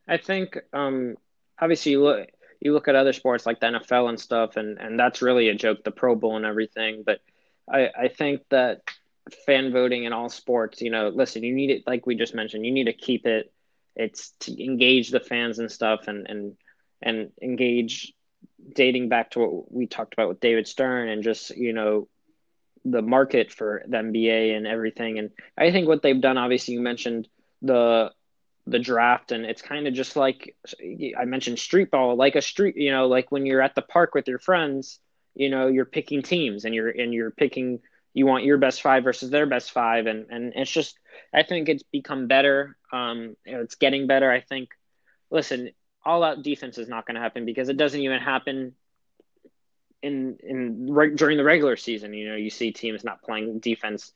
[0.08, 1.15] I think, um,
[1.60, 2.28] obviously, you look,
[2.60, 5.56] you look at other sports like the NFL and stuff, and, and that's really a
[5.56, 7.04] joke, the Pro Bowl and everything.
[7.06, 7.19] But
[7.69, 8.82] I, I think that
[9.45, 12.65] fan voting in all sports, you know, listen, you need it, like we just mentioned,
[12.65, 13.52] you need to keep it,
[13.95, 16.58] it's to engage the fans and stuff and, and,
[17.02, 18.13] and engage
[18.75, 22.08] dating back to what we talked about with David Stern and just, you know,
[22.86, 25.19] the market for the NBA and everything.
[25.19, 27.27] And I think what they've done, obviously, you mentioned
[27.62, 28.12] the
[28.65, 30.56] the draft, and it's kind of just like
[31.17, 34.15] I mentioned street ball, like a street, you know, like when you're at the park
[34.15, 34.99] with your friends,
[35.36, 37.79] you know, you're picking teams and you're and you're picking
[38.13, 40.97] you want your best five versus their best five, and and it's just
[41.34, 42.77] I think it's become better.
[42.91, 44.32] Um, it's getting better.
[44.32, 44.69] I think.
[45.32, 45.71] Listen,
[46.05, 48.73] all out defense is not going to happen because it doesn't even happen
[50.01, 52.13] in in re- during the regular season.
[52.13, 54.11] You know, you see teams not playing defense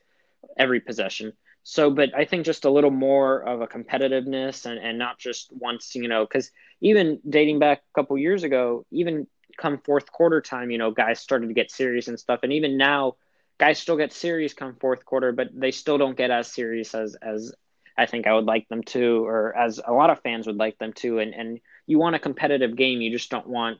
[0.57, 1.33] every possession.
[1.63, 5.51] So, but I think just a little more of a competitiveness and, and not just
[5.51, 10.39] once, you know, because even dating back a couple years ago, even come fourth quarter
[10.39, 12.39] time, you know, guys started to get serious and stuff.
[12.43, 13.15] And even now,
[13.57, 17.15] guys still get serious come fourth quarter, but they still don't get as serious as
[17.21, 17.53] as
[17.97, 20.77] I think I would like them to, or as a lot of fans would like
[20.77, 21.19] them to.
[21.19, 23.01] And and you want a competitive game.
[23.01, 23.79] You just don't want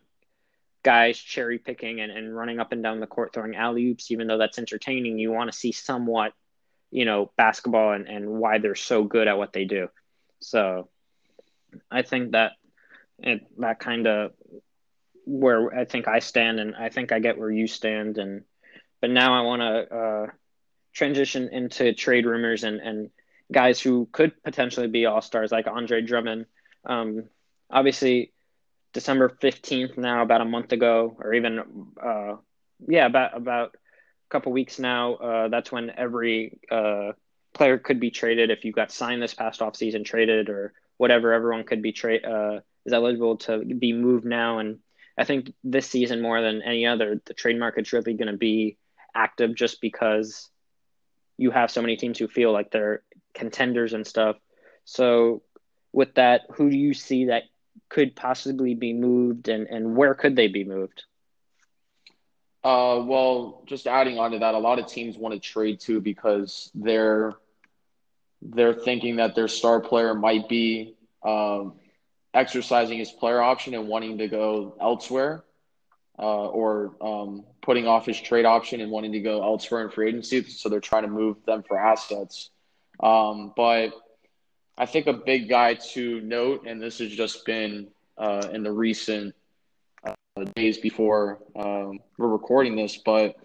[0.81, 4.25] guys cherry picking and, and running up and down the court throwing alley oops, even
[4.25, 5.19] though that's entertaining.
[5.19, 6.33] You want to see somewhat,
[6.89, 9.89] you know, basketball and, and why they're so good at what they do.
[10.39, 10.89] So
[11.91, 12.53] I think that
[13.19, 14.31] it, that kind of
[15.25, 18.17] where I think I stand, and I think I get where you stand.
[18.17, 18.43] And
[19.01, 20.27] but now I want to uh,
[20.93, 23.09] transition into trade rumors and and
[23.51, 26.45] guys who could potentially be all stars like Andre Drummond.
[26.85, 27.25] Um,
[27.69, 28.32] obviously,
[28.93, 31.60] December fifteenth now, about a month ago, or even
[32.01, 32.36] uh,
[32.88, 35.15] yeah, about about a couple weeks now.
[35.15, 37.12] Uh, that's when every uh,
[37.53, 41.34] player could be traded if you got signed this past off season, traded or whatever.
[41.34, 44.80] Everyone could be trade uh, is eligible to be moved now, and
[45.17, 48.77] I think this season more than any other, the trade market's really going to be
[49.15, 50.49] active just because
[51.38, 53.01] you have so many teams who feel like they're
[53.34, 54.38] contenders and stuff.
[54.86, 55.41] So,
[55.91, 57.43] with that, who do you see that
[57.89, 61.03] could possibly be moved, and and where could they be moved?
[62.63, 66.01] Uh, well, just adding on to that, a lot of teams want to trade too
[66.01, 67.33] because they're
[68.41, 71.73] they're thinking that their star player might be um,
[72.33, 75.43] exercising his player option and wanting to go elsewhere,
[76.19, 80.09] uh, or um, putting off his trade option and wanting to go elsewhere in free
[80.09, 80.43] agency.
[80.43, 82.49] So they're trying to move them for assets.
[83.01, 83.93] Um, but
[84.77, 88.71] I think a big guy to note, and this has just been uh, in the
[88.71, 89.33] recent
[90.05, 90.13] uh,
[90.55, 93.35] days before um, we're recording this, but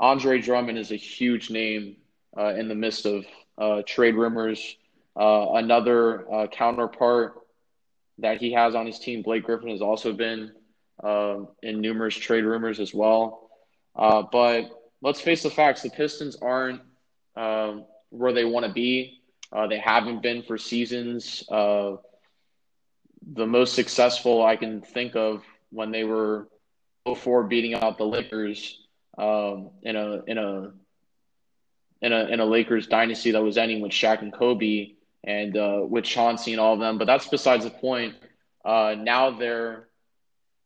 [0.00, 1.96] Andre Drummond is a huge name
[2.36, 3.24] uh, in the midst of
[3.56, 4.76] uh, trade rumors.
[5.16, 7.40] Uh, another uh, counterpart
[8.18, 10.52] that he has on his team, Blake Griffin, has also been
[11.62, 13.48] in numerous trade rumors as well.
[13.96, 14.64] but
[15.00, 16.82] let's face the facts: the Pistons aren't
[17.34, 19.21] um, where they want to be.
[19.52, 21.44] Uh, they haven't been for seasons.
[21.50, 21.96] Uh,
[23.34, 26.48] the most successful I can think of when they were
[27.04, 28.80] before beating out the Lakers
[29.18, 30.72] um, in a in a
[32.00, 34.92] in a in a Lakers dynasty that was ending with Shaq and Kobe
[35.24, 36.98] and uh, with Chauncey and all of them.
[36.98, 38.14] But that's besides the point.
[38.64, 39.88] Uh, now they're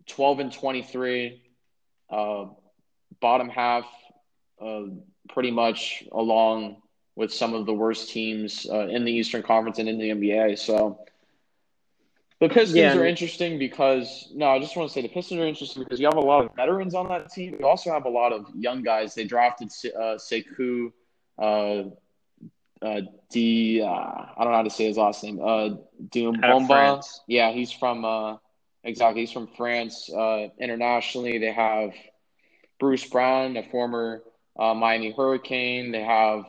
[0.06, 1.42] 12 and 23,
[2.10, 2.44] uh,
[3.20, 3.86] bottom half,
[4.60, 4.82] uh,
[5.30, 6.82] pretty much along
[7.16, 10.58] with some of the worst teams uh, in the Eastern Conference and in the NBA.
[10.58, 11.00] So
[12.38, 15.46] the Pistons yeah, are interesting because no, I just want to say the Pistons are
[15.46, 17.56] interesting because you have a lot of veterans on that team.
[17.58, 19.14] You also have a lot of young guys.
[19.14, 20.92] They drafted uh, Sekou,
[21.38, 21.84] uh,
[22.82, 23.00] uh,
[23.30, 23.80] D.
[23.80, 25.40] Uh, I don't know how to say his last name.
[25.40, 25.76] Uh,
[26.10, 27.02] Diombomba.
[27.26, 28.36] Yeah, he's from uh,
[28.84, 29.22] exactly.
[29.22, 30.10] He's from France.
[30.12, 31.92] Uh, internationally, they have
[32.78, 34.22] Bruce Brown, a former
[34.58, 35.90] uh, Miami Hurricane.
[35.90, 36.44] They have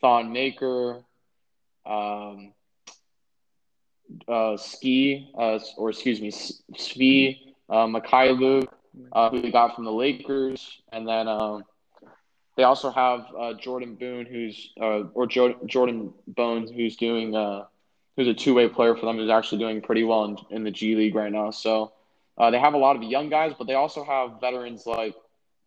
[0.00, 1.02] Thon Maker,
[1.84, 2.52] um,
[4.26, 8.68] uh, Ski, uh, or excuse me, Svi, uh, Mykhailiuk,
[9.12, 11.64] uh, who we got from the Lakers, and then um,
[12.56, 17.64] they also have uh, Jordan Boone, who's uh, or jo- Jordan Bones, who's doing uh,
[18.16, 20.70] who's a two way player for them, who's actually doing pretty well in, in the
[20.70, 21.50] G League right now.
[21.50, 21.92] So
[22.38, 25.14] they have a lot of young guys, but they also have veterans like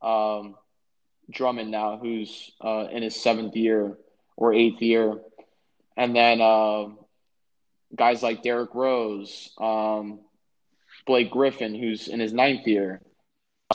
[0.01, 0.55] um,
[1.29, 3.97] Drummond now, who's in his seventh year
[4.41, 5.19] or eighth year.
[5.95, 6.88] And then uh,
[7.95, 10.21] guys like Derrick Rose, um,
[11.06, 13.01] Blake Griffin, who's in his ninth year.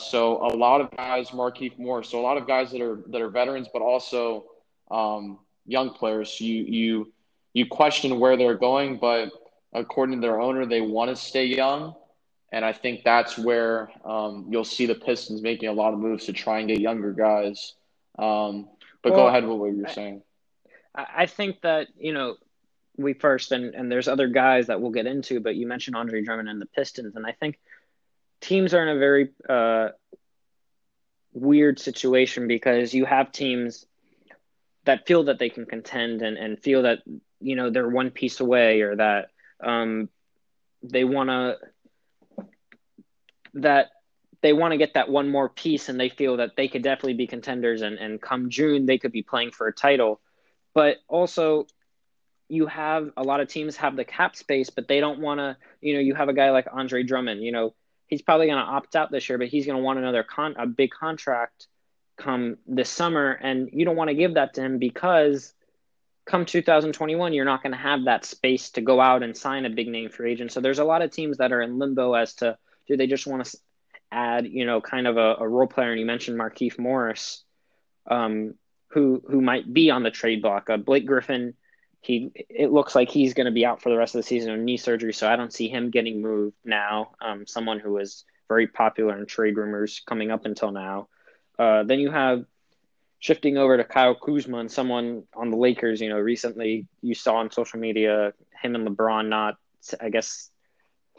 [0.00, 2.02] So a lot of guys, Markieff Moore.
[2.02, 4.46] So a lot of guys that are that are veterans, but also
[4.90, 6.40] um, young players.
[6.40, 7.12] You you
[7.54, 9.30] you question where they're going, but
[9.72, 11.94] according to their owner, they want to stay young,
[12.52, 16.26] and I think that's where um, you'll see the Pistons making a lot of moves
[16.26, 17.74] to try and get younger guys.
[18.18, 18.68] Um,
[19.02, 20.22] but well, go ahead with what you're saying.
[20.96, 22.36] I think that you know
[22.96, 26.22] we first and and there's other guys that we'll get into, but you mentioned Andre
[26.22, 27.58] Drummond and the Pistons, and I think
[28.40, 29.88] teams are in a very uh,
[31.32, 33.86] weird situation because you have teams
[34.84, 37.00] that feel that they can contend and, and feel that
[37.40, 39.30] you know they're one piece away or that
[39.62, 40.08] um,
[40.82, 41.58] they want to
[43.54, 43.90] that
[44.42, 47.14] they want to get that one more piece and they feel that they could definitely
[47.14, 50.20] be contenders and, and come June they could be playing for a title
[50.76, 51.66] but also
[52.48, 55.56] you have a lot of teams have the cap space, but they don't want to.
[55.80, 57.42] You know, you have a guy like Andre Drummond.
[57.42, 57.74] You know,
[58.08, 60.54] he's probably going to opt out this year, but he's going to want another con
[60.58, 61.66] a big contract
[62.18, 65.54] come this summer, and you don't want to give that to him because
[66.26, 69.70] come 2021, you're not going to have that space to go out and sign a
[69.70, 70.52] big name free agent.
[70.52, 73.26] So there's a lot of teams that are in limbo as to do they just
[73.26, 73.58] want to
[74.12, 75.90] add, you know, kind of a, a role player.
[75.90, 77.42] And you mentioned Markieff Morris.
[78.08, 78.54] Um,
[78.88, 80.70] who who might be on the trade block.
[80.70, 81.54] Uh, Blake Griffin,
[82.00, 84.52] he it looks like he's going to be out for the rest of the season
[84.52, 87.12] with knee surgery, so I don't see him getting moved now.
[87.20, 91.08] Um, someone who was very popular in trade rumors coming up until now.
[91.58, 92.44] Uh, then you have
[93.18, 96.00] shifting over to Kyle Kuzma and someone on the Lakers.
[96.00, 98.32] You know, recently you saw on social media
[98.62, 99.56] him and LeBron not,
[100.00, 100.50] I guess,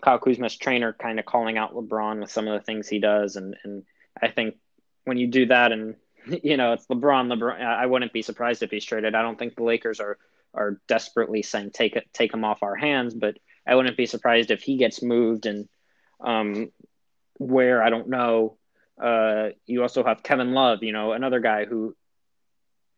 [0.01, 3.35] Kyle Kuzma's trainer kind of calling out LeBron with some of the things he does,
[3.35, 3.83] and and
[4.21, 4.55] I think
[5.05, 5.95] when you do that and
[6.43, 9.15] you know it's LeBron, LeBron, I wouldn't be surprised if he's traded.
[9.15, 10.17] I don't think the Lakers are
[10.53, 13.13] are desperately saying take it, take him off our hands.
[13.13, 15.67] But I wouldn't be surprised if he gets moved and
[16.19, 16.71] um,
[17.37, 18.57] where I don't know.
[19.01, 21.95] Uh, you also have Kevin Love, you know, another guy who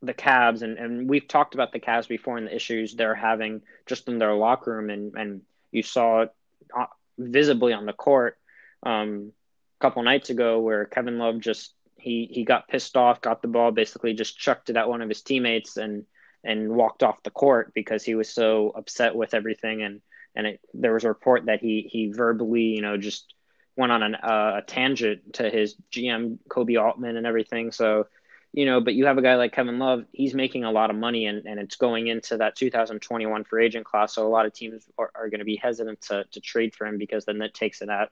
[0.02, 3.62] the Cavs and, and we've talked about the Cavs before and the issues they're having
[3.86, 6.34] just in their locker room and and you saw it
[6.78, 6.86] uh,
[7.18, 8.38] visibly on the court
[8.84, 9.34] um,
[9.80, 13.48] a couple nights ago where Kevin Love just he he got pissed off, got the
[13.48, 16.06] ball, basically just chucked it at one of his teammates and
[16.44, 19.82] and walked off the court because he was so upset with everything.
[19.82, 20.02] And
[20.36, 23.34] and it, there was a report that he he verbally you know just
[23.76, 27.72] went on an, uh, a tangent to his GM Koby Altman and everything.
[27.72, 28.08] So
[28.52, 30.96] you know but you have a guy like Kevin Love he's making a lot of
[30.96, 34.14] money and, and it's going into that 2021 free agent class.
[34.14, 36.88] So a lot of teams are, are going to be hesitant to, to trade for
[36.88, 38.10] him because then that takes it out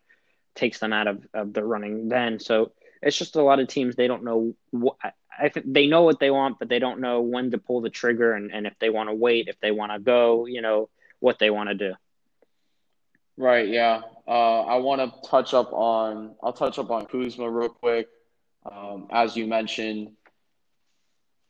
[0.57, 2.39] takes them out of, of the running then.
[2.39, 2.71] So
[3.01, 4.97] it's just a lot of teams they don't know what
[5.39, 7.89] I think they know what they want, but they don't know when to pull the
[7.89, 10.89] trigger and, and if they want to wait, if they want to go, you know,
[11.19, 11.93] what they want to do.
[13.37, 13.67] Right.
[13.67, 14.01] Yeah.
[14.27, 16.35] Uh, I want to touch up on.
[16.41, 18.07] I'll touch up on Kuzma real quick.
[18.69, 20.11] Um, as you mentioned,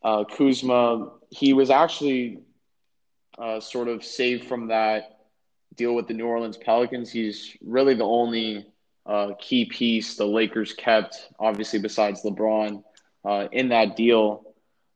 [0.04, 2.41] uh, Kuzma, he was actually
[3.38, 5.20] uh, sort of saved from that
[5.76, 7.10] deal with the New Orleans Pelicans.
[7.10, 8.68] He's really the only
[9.08, 12.84] uh, key piece the Lakers kept, obviously besides LeBron
[13.24, 14.43] uh, in that deal.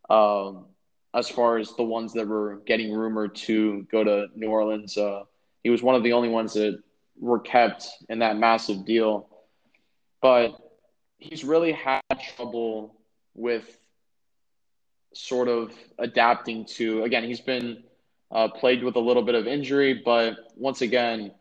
[0.10, 0.66] Um,
[1.14, 5.24] as far as the ones that were getting rumored to go to New Orleans, uh,
[5.64, 6.82] he was one of the only ones that
[7.20, 9.30] were kept in that massive deal.
[10.22, 10.58] But
[11.18, 12.02] he's really had
[12.36, 12.96] trouble
[13.34, 13.78] with
[15.14, 17.04] sort of adapting to.
[17.04, 17.84] Again, he's been
[18.30, 21.32] uh, plagued with a little bit of injury, but once again,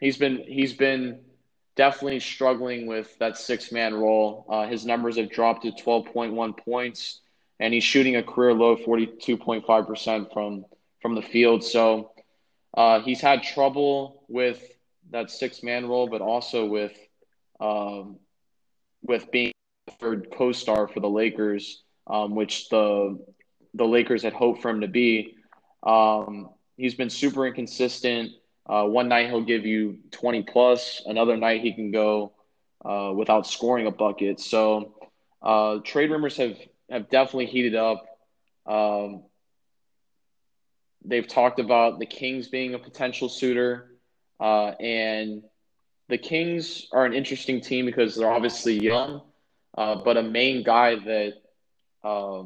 [0.00, 1.20] he's been he's been
[1.76, 4.46] definitely struggling with that six man role.
[4.48, 7.20] Uh, his numbers have dropped to 12.1 points,
[7.60, 10.64] and he's shooting a career low 42.5% from,
[11.02, 11.64] from the field.
[11.64, 12.12] So
[12.76, 14.62] uh, he's had trouble with
[15.10, 16.96] that six man role, but also with,
[17.60, 18.18] um,
[19.02, 19.52] with being
[20.00, 23.18] third co star for the Lakers, um, which the,
[23.74, 25.36] the Lakers had hoped for him to be.
[25.82, 28.32] Um, he's been super inconsistent.
[28.66, 31.02] Uh, one night he'll give you 20 plus.
[31.04, 32.32] Another night he can go
[32.84, 34.40] uh, without scoring a bucket.
[34.40, 34.94] So
[35.42, 36.56] uh, trade rumors have,
[36.90, 38.06] have definitely heated up.
[38.66, 39.24] Um,
[41.04, 43.90] they've talked about the Kings being a potential suitor.
[44.40, 45.42] Uh, and
[46.08, 49.22] the Kings are an interesting team because they're obviously young,
[49.76, 51.34] uh, but a main guy that
[52.02, 52.42] uh,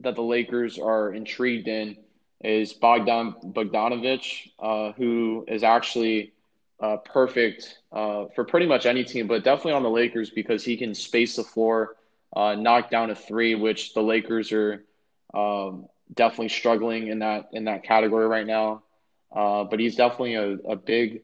[0.00, 1.96] that the Lakers are intrigued in
[2.42, 6.32] is Bogdan Bogdanovic, uh, who is actually
[6.80, 10.76] uh, perfect uh, for pretty much any team, but definitely on the Lakers because he
[10.76, 11.96] can space the floor,
[12.34, 14.84] uh, knock down a three, which the Lakers are
[15.34, 18.82] um, definitely struggling in that in that category right now.
[19.34, 21.20] Uh, but he's definitely a, a big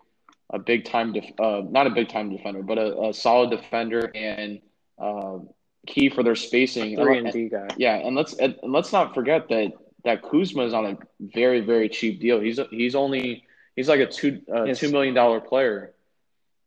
[0.50, 4.10] a big time def- uh, not a big time defender, but a, a solid defender
[4.14, 4.60] and
[5.86, 6.96] key for their spacing.
[6.96, 7.68] Three and D guy.
[7.76, 9.72] Yeah, and let's and let's not forget that
[10.06, 12.40] that Kuzma is on a very very cheap deal.
[12.40, 13.44] He's he's only
[13.74, 15.92] he's like a two uh, two million dollar player.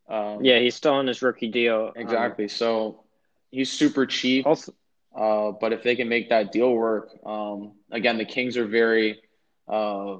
[0.07, 1.93] Um, yeah, he's still on his rookie deal.
[1.95, 2.45] Exactly.
[2.45, 3.03] Um, so
[3.49, 4.45] he's super cheap.
[4.45, 4.73] Also,
[5.15, 9.21] uh, but if they can make that deal work, um, again, the Kings are very,
[9.67, 10.17] uh,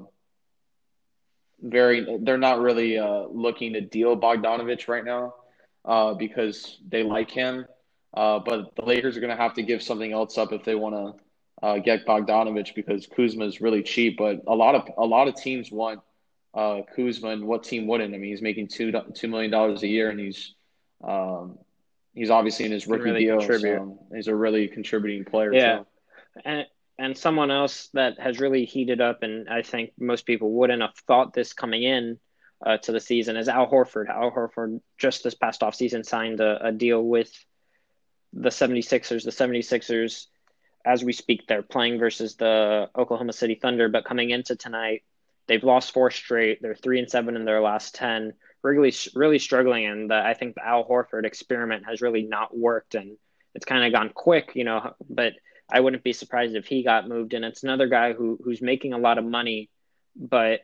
[1.60, 2.18] very.
[2.22, 5.34] They're not really uh, looking to deal Bogdanovic right now
[5.84, 7.66] uh, because they like him.
[8.14, 10.74] Uh, but the Lakers are going to have to give something else up if they
[10.74, 11.22] want to
[11.62, 14.16] uh, get Bogdanovic because Kuzma is really cheap.
[14.18, 16.00] But a lot of a lot of teams want
[16.54, 18.14] uh, Kuzma, and what team wouldn't?
[18.14, 20.54] I mean, he's making two two million dollars a year, and he's
[21.02, 21.58] um,
[22.14, 23.40] he's obviously in his rookie really deal.
[23.40, 25.52] So he's a really contributing player.
[25.52, 25.86] Yeah, too.
[26.44, 26.66] and
[26.98, 30.94] and someone else that has really heated up, and I think most people wouldn't have
[31.06, 32.18] thought this coming in.
[32.62, 34.10] Uh, to the season is Al Horford.
[34.10, 37.32] Al Horford just this past offseason signed a, a deal with
[38.34, 39.24] the 76ers.
[39.24, 40.26] The 76ers
[40.84, 43.88] as we speak, they're playing versus the Oklahoma City Thunder.
[43.88, 45.02] But coming into tonight,
[45.46, 46.62] they've lost four straight.
[46.62, 48.34] They're three and seven in their last ten.
[48.62, 52.94] Really, really struggling, and the, I think the Al Horford experiment has really not worked,
[52.94, 53.16] and
[53.54, 54.94] it's kind of gone quick, you know.
[55.08, 55.32] But
[55.72, 58.92] I wouldn't be surprised if he got moved, and it's another guy who who's making
[58.92, 59.70] a lot of money
[60.16, 60.60] but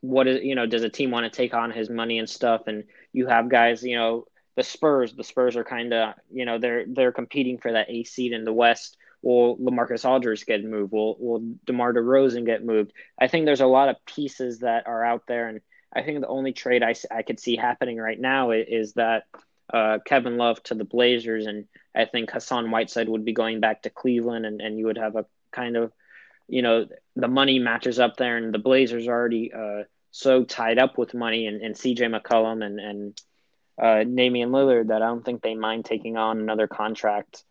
[0.00, 2.62] what is you know does a team want to take on his money and stuff?
[2.66, 4.26] And you have guys, you know,
[4.56, 5.14] the Spurs.
[5.14, 8.44] The Spurs are kind of you know they're they're competing for that A seed in
[8.44, 8.96] the West.
[9.22, 10.92] Will LaMarcus Aldridge get moved?
[10.92, 12.92] Will Will DeMar DeRozan get moved?
[13.18, 15.60] I think there's a lot of pieces that are out there, and
[15.94, 19.24] I think the only trade I, I could see happening right now is, that
[19.72, 23.82] uh, Kevin Love to the Blazers, and I think Hassan Whiteside would be going back
[23.82, 25.92] to Cleveland, and, and you would have a kind of,
[26.48, 26.86] you know,
[27.16, 31.14] the money matches up there, and the Blazers are already uh, so tied up with
[31.14, 33.20] money, and, and CJ McCollum and and
[33.80, 37.44] uh, Damian Lillard that I don't think they mind taking on another contract.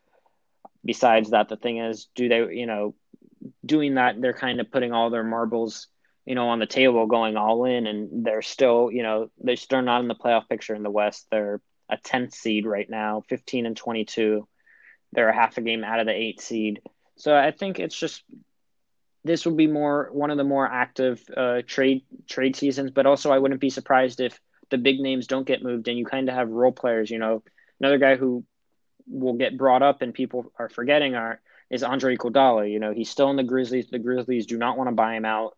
[0.86, 2.96] Besides that, the thing is, do they, you know,
[3.66, 5.88] doing that, they're kind of putting all their marbles
[6.26, 9.82] you know, on the table going all in, and they're still, you know, they're still
[9.82, 11.28] not in the playoff picture in the West.
[11.30, 14.48] They're a 10th seed right now, 15 and 22.
[15.14, 16.82] They're a half a game out of the eight seed.
[17.18, 18.24] So I think it's just
[19.24, 22.92] this will be more one of the more active uh, trade trade seasons.
[22.92, 24.40] But also, I wouldn't be surprised if
[24.72, 27.12] the big names don't get moved and you kind of have role players.
[27.12, 27.44] You know,
[27.80, 28.44] another guy who
[29.08, 31.40] will get brought up and people are forgetting are
[31.70, 32.72] is Andre Iguodala.
[32.72, 33.90] You know, he's still in the Grizzlies.
[33.90, 35.58] The Grizzlies do not want to buy him out.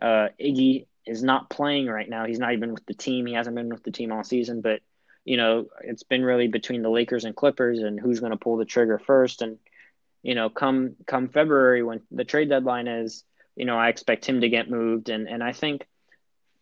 [0.00, 2.26] Uh, Iggy is not playing right now.
[2.26, 3.26] He's not even with the team.
[3.26, 4.80] He hasn't been with the team all season, but
[5.24, 8.56] you know, it's been really between the Lakers and Clippers and who's going to pull
[8.56, 9.42] the trigger first.
[9.42, 9.58] And,
[10.22, 13.24] you know, come come February when the trade deadline is,
[13.54, 15.10] you know, I expect him to get moved.
[15.10, 15.86] And and I think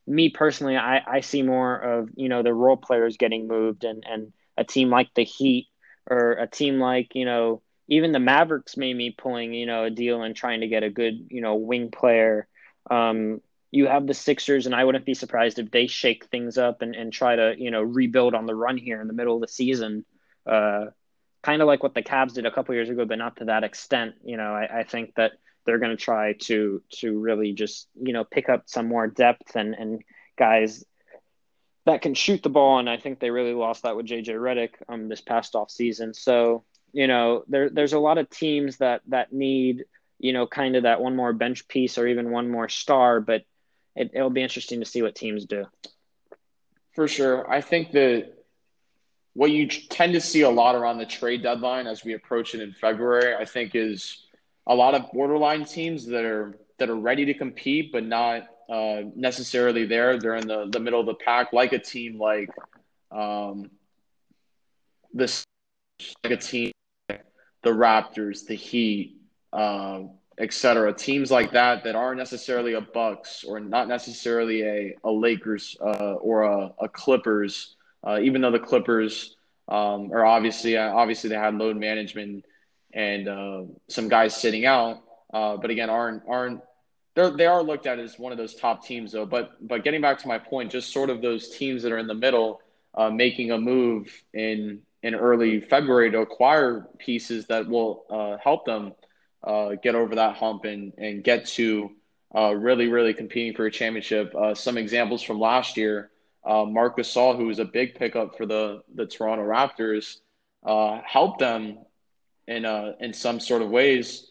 [0.04, 4.04] me personally, I, I see more of, you know, the role players getting moved and,
[4.04, 5.68] and a team like the Heat
[6.08, 9.90] or a team like, you know, even the Mavericks made me pulling, you know, a
[9.90, 12.48] deal and trying to get a good, you know, wing player.
[12.90, 13.40] Um,
[13.70, 16.94] you have the Sixers, and I wouldn't be surprised if they shake things up and,
[16.94, 19.48] and try to, you know, rebuild on the run here in the middle of the
[19.48, 20.04] season.
[20.46, 20.86] Uh,
[21.42, 23.64] kind of like what the Cavs did a couple years ago, but not to that
[23.64, 24.14] extent.
[24.24, 25.32] You know, I, I think that
[25.64, 29.56] they're going to try to to really just you know pick up some more depth
[29.56, 30.02] and and
[30.38, 30.84] guys
[31.86, 32.78] that can shoot the ball.
[32.78, 36.12] And I think they really lost that with JJ Redick um this past off season.
[36.12, 39.84] So you know, there there's a lot of teams that that need
[40.18, 43.44] you know kind of that one more bench piece or even one more star, but
[43.94, 45.64] it, it'll be interesting to see what teams do.
[46.94, 47.50] For sure.
[47.50, 48.32] I think that
[49.34, 52.62] what you tend to see a lot around the trade deadline as we approach it
[52.62, 54.24] in February, I think, is
[54.66, 59.02] a lot of borderline teams that are that are ready to compete but not uh,
[59.14, 60.18] necessarily there.
[60.18, 62.50] They're in the, the middle of the pack, like a team like
[63.10, 63.70] um,
[65.12, 65.44] this,
[66.24, 66.72] like a team,
[67.08, 69.16] the Raptors, the Heat,
[69.52, 70.92] um, etc.
[70.92, 76.14] Teams like that that aren't necessarily a Bucks or not necessarily a, a Lakers uh,
[76.14, 79.36] or a, a Clippers, uh, even though the Clippers
[79.68, 82.44] um, are obviously obviously they had load management
[82.92, 85.02] and uh, some guys sitting out,
[85.32, 86.60] uh, but again aren't aren't
[87.16, 89.26] they're, they are looked at as one of those top teams though.
[89.26, 92.06] But but getting back to my point, just sort of those teams that are in
[92.06, 92.60] the middle,
[92.94, 98.92] uh, making a move in in early February to acquire pieces that will help them
[99.46, 101.90] uh, get over that hump and, and get to
[102.34, 104.34] uh, really, really competing for a championship.
[104.34, 106.10] Uh, some examples from last year
[106.44, 110.18] uh, Marc Gasol, who was a big pickup for the, the Toronto Raptors,
[110.64, 111.78] uh, helped them
[112.46, 114.30] in, uh, in some sort of ways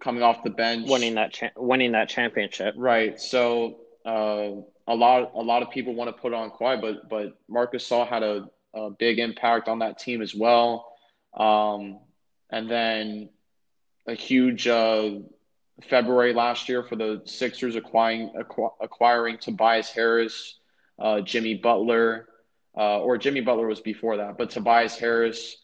[0.00, 0.88] coming off the bench.
[0.88, 2.74] Winning that, cha- winning that championship.
[2.76, 3.20] Right.
[3.20, 3.78] So
[4.86, 8.06] a lot a lot of people want to put on Kawhi, but but Marc Gasol
[8.06, 10.92] had a, a big impact on that team as well.
[11.36, 12.00] Um,
[12.50, 13.28] and then
[14.06, 15.10] a huge uh,
[15.88, 20.58] February last year for the Sixers acquiring acqu- acquiring Tobias Harris,
[20.98, 22.28] uh, Jimmy Butler,
[22.76, 25.56] uh, or Jimmy Butler was before that, but Tobias Harris.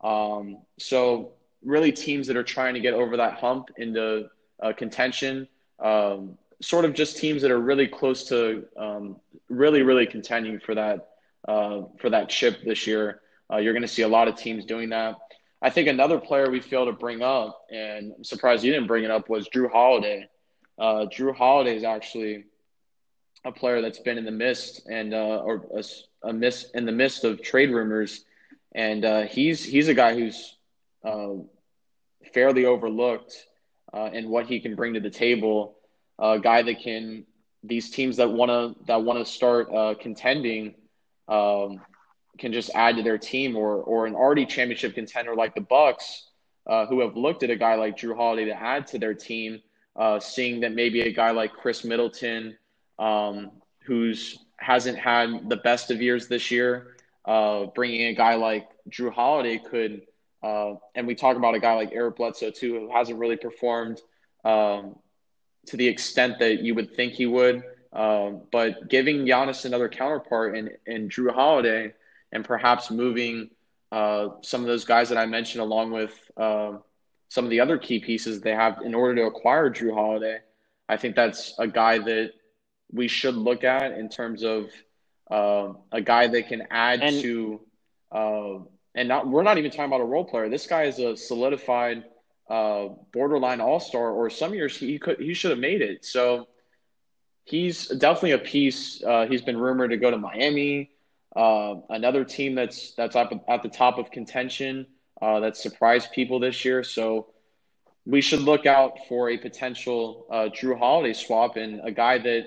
[0.00, 1.32] Um, so
[1.64, 4.28] really, teams that are trying to get over that hump into
[4.62, 5.48] uh, contention.
[5.78, 9.16] Um, sort of just teams that are really close to um,
[9.48, 11.08] really, really contending for that
[11.46, 13.20] uh, for that chip this year.
[13.50, 15.16] Uh, you're going to see a lot of teams doing that.
[15.60, 19.04] I think another player we failed to bring up, and I'm surprised you didn't bring
[19.04, 20.28] it up, was Jrue Holiday.
[20.78, 22.44] Uh, Jrue Holiday is actually
[23.44, 26.92] a player that's been in the mist and uh, or a, a mist in the
[26.92, 28.24] midst of trade rumors,
[28.72, 30.56] and uh, he's he's a guy who's
[31.04, 31.34] uh,
[32.32, 33.34] fairly overlooked
[33.92, 35.76] uh, in what he can bring to the table.
[36.18, 37.24] A guy that can
[37.62, 40.74] these teams that want to that want to start uh, contending.
[41.28, 41.80] Um,
[42.38, 46.28] can just add to their team or or an already championship contender like the Bucks,
[46.66, 49.60] uh, who have looked at a guy like Jrue Holiday to add to their team,
[49.96, 52.56] uh, seeing that maybe a guy like Khris Middleton,
[52.98, 53.50] um,
[53.84, 59.12] who's hasn't had the best of years this year, uh, bringing a guy like Jrue
[59.12, 60.02] Holiday could,
[60.42, 64.00] uh, and we talk about a guy like Eric Bledsoe too, who hasn't really performed
[64.44, 64.96] um,
[65.66, 67.62] to the extent that you would think he would.
[67.92, 71.94] Um, but giving Giannis another counterpart and in Jrue Holiday
[72.32, 73.50] and perhaps moving
[73.90, 76.72] uh, some of those guys that I mentioned along with uh,
[77.28, 80.38] some of the other key pieces they have in order to acquire Jrue Holiday,
[80.88, 82.32] I think that's a guy that
[82.92, 84.70] we should look at in terms of
[85.30, 87.60] uh, a guy that can add and, to,
[88.12, 88.58] uh,
[88.98, 90.48] and not we're not even talking about a role player.
[90.48, 92.04] This guy is a solidified
[92.50, 96.04] uh, borderline all star, or some years he could he should have made it.
[96.04, 96.48] So
[97.44, 99.02] he's definitely a piece.
[99.02, 100.90] Uh, he's been rumored to go to Miami,
[101.36, 104.86] uh, another team that's that's up at the top of contention
[105.22, 106.82] uh, that surprised people this year.
[106.82, 107.28] So
[108.04, 112.46] we should look out for a potential Jrue Holiday swap and a guy that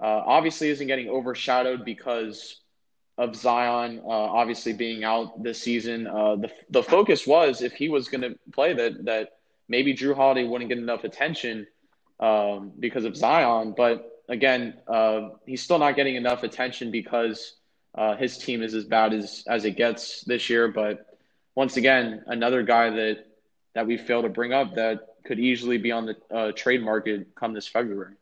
[0.00, 2.59] uh, obviously, isn't getting overshadowed because
[3.20, 6.06] of Zion uh, obviously being out this season.
[6.06, 9.32] Uh, the the focus was if he was going to play that that
[9.68, 11.66] maybe Jrue Holiday wouldn't get enough attention
[12.18, 13.74] um, because of Zion.
[13.76, 17.56] But again, uh, he's still not getting enough attention because
[17.94, 20.68] uh, his team is as bad as as it gets this year.
[20.68, 21.06] But
[21.54, 23.26] once again, another guy that
[23.74, 27.34] that we fail to bring up that could easily be on the uh, trade market
[27.34, 28.14] come this February.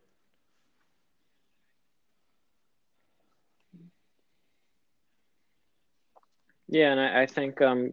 [6.69, 7.93] Yeah, and I, I think um,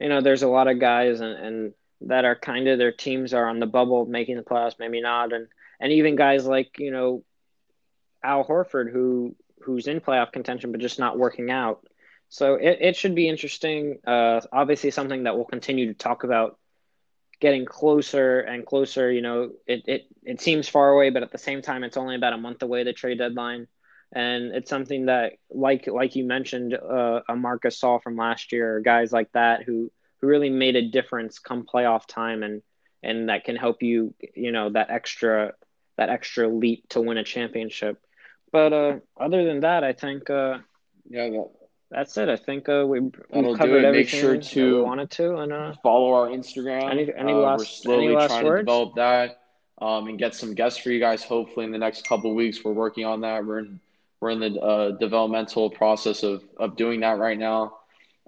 [0.00, 3.34] you know there's a lot of guys and, and that are kind of their teams
[3.34, 5.48] are on the bubble making the playoffs, maybe not, and
[5.80, 7.24] and even guys like you know
[8.22, 11.84] Al Horford who who's in playoff contention but just not working out.
[12.28, 13.98] So it, it should be interesting.
[14.06, 16.58] Uh, obviously, something that we'll continue to talk about
[17.40, 19.10] getting closer and closer.
[19.12, 22.14] You know, it, it, it seems far away, but at the same time, it's only
[22.14, 23.66] about a month away, the trade deadline
[24.12, 28.80] and it's something that like like you mentioned uh, a Marc Gasol from last year
[28.80, 29.90] guys like that who
[30.20, 32.62] who really made a difference come playoff time and
[33.02, 35.52] and that can help you you know that extra
[35.96, 37.98] that extra leap to win a championship.
[38.50, 40.58] But uh, other than that i think uh,
[41.08, 41.50] yeah that,
[41.90, 42.28] that's it.
[42.28, 45.74] I think uh, we, we've covered everything make sure to we wanted to and uh,
[45.82, 46.90] follow our instagram.
[46.90, 48.60] Any, any uh, last, we're slowly any last trying words?
[48.60, 49.40] to develop that
[49.80, 52.64] um, and get some guests for you guys hopefully in the next couple weeks.
[52.64, 53.44] We're working on that.
[53.44, 53.80] We're in
[54.22, 57.78] we're in the uh, developmental process of, of doing that right now.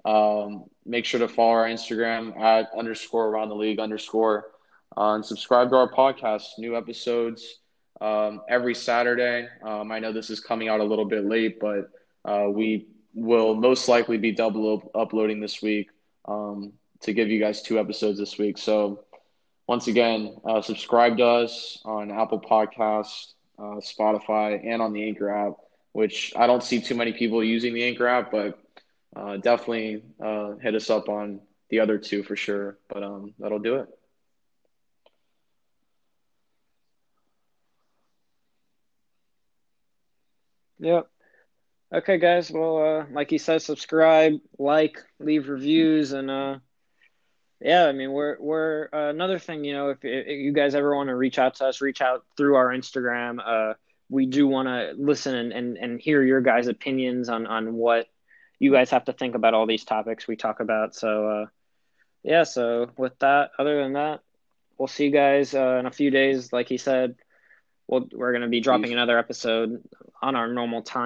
[0.03, 4.51] Um, make sure to follow our Instagram at underscore around the league underscore
[4.97, 6.47] uh, and subscribe to our podcast.
[6.57, 7.59] New episodes
[8.01, 9.47] um, every Saturday.
[9.65, 11.89] Um, I know this is coming out a little bit late, but
[12.25, 15.87] uh, we will most likely be double uploading this week
[16.25, 16.73] um,
[17.03, 18.57] to give you guys two episodes this week.
[18.57, 19.05] So,
[19.65, 25.29] once again, uh, subscribe to us on Apple Podcast, uh, Spotify, and on the Anchor
[25.29, 25.53] app
[25.95, 28.59] which I don't see too many people using the Anchor app, but
[29.15, 31.39] uh, definitely uh, hit us up on
[31.69, 32.77] the other two for sure.
[32.89, 33.87] But um, that'll do it.
[40.79, 41.07] Yep.
[41.93, 42.51] Okay, guys.
[42.51, 46.59] Well, uh, like you said, subscribe, like, leave reviews, and uh,
[47.61, 49.63] yeah, I mean, we're we're uh, another thing.
[49.63, 52.25] You know, if, if you guys ever want to reach out to us, reach out
[52.35, 53.39] through our Instagram.
[53.39, 53.75] Uh,
[54.15, 58.07] we do want to listen and, and, and hear your guys' opinions on, on what
[58.59, 60.95] you guys have to think about all these topics we talk about.
[60.95, 61.45] So, uh,
[62.23, 64.21] yeah, so with that, other than that,
[64.77, 66.53] we'll see you guys uh, in a few days.
[66.53, 67.15] Like he said,
[67.87, 69.83] we'll, we're going to be dropping another episode
[70.21, 71.03] on our normal time.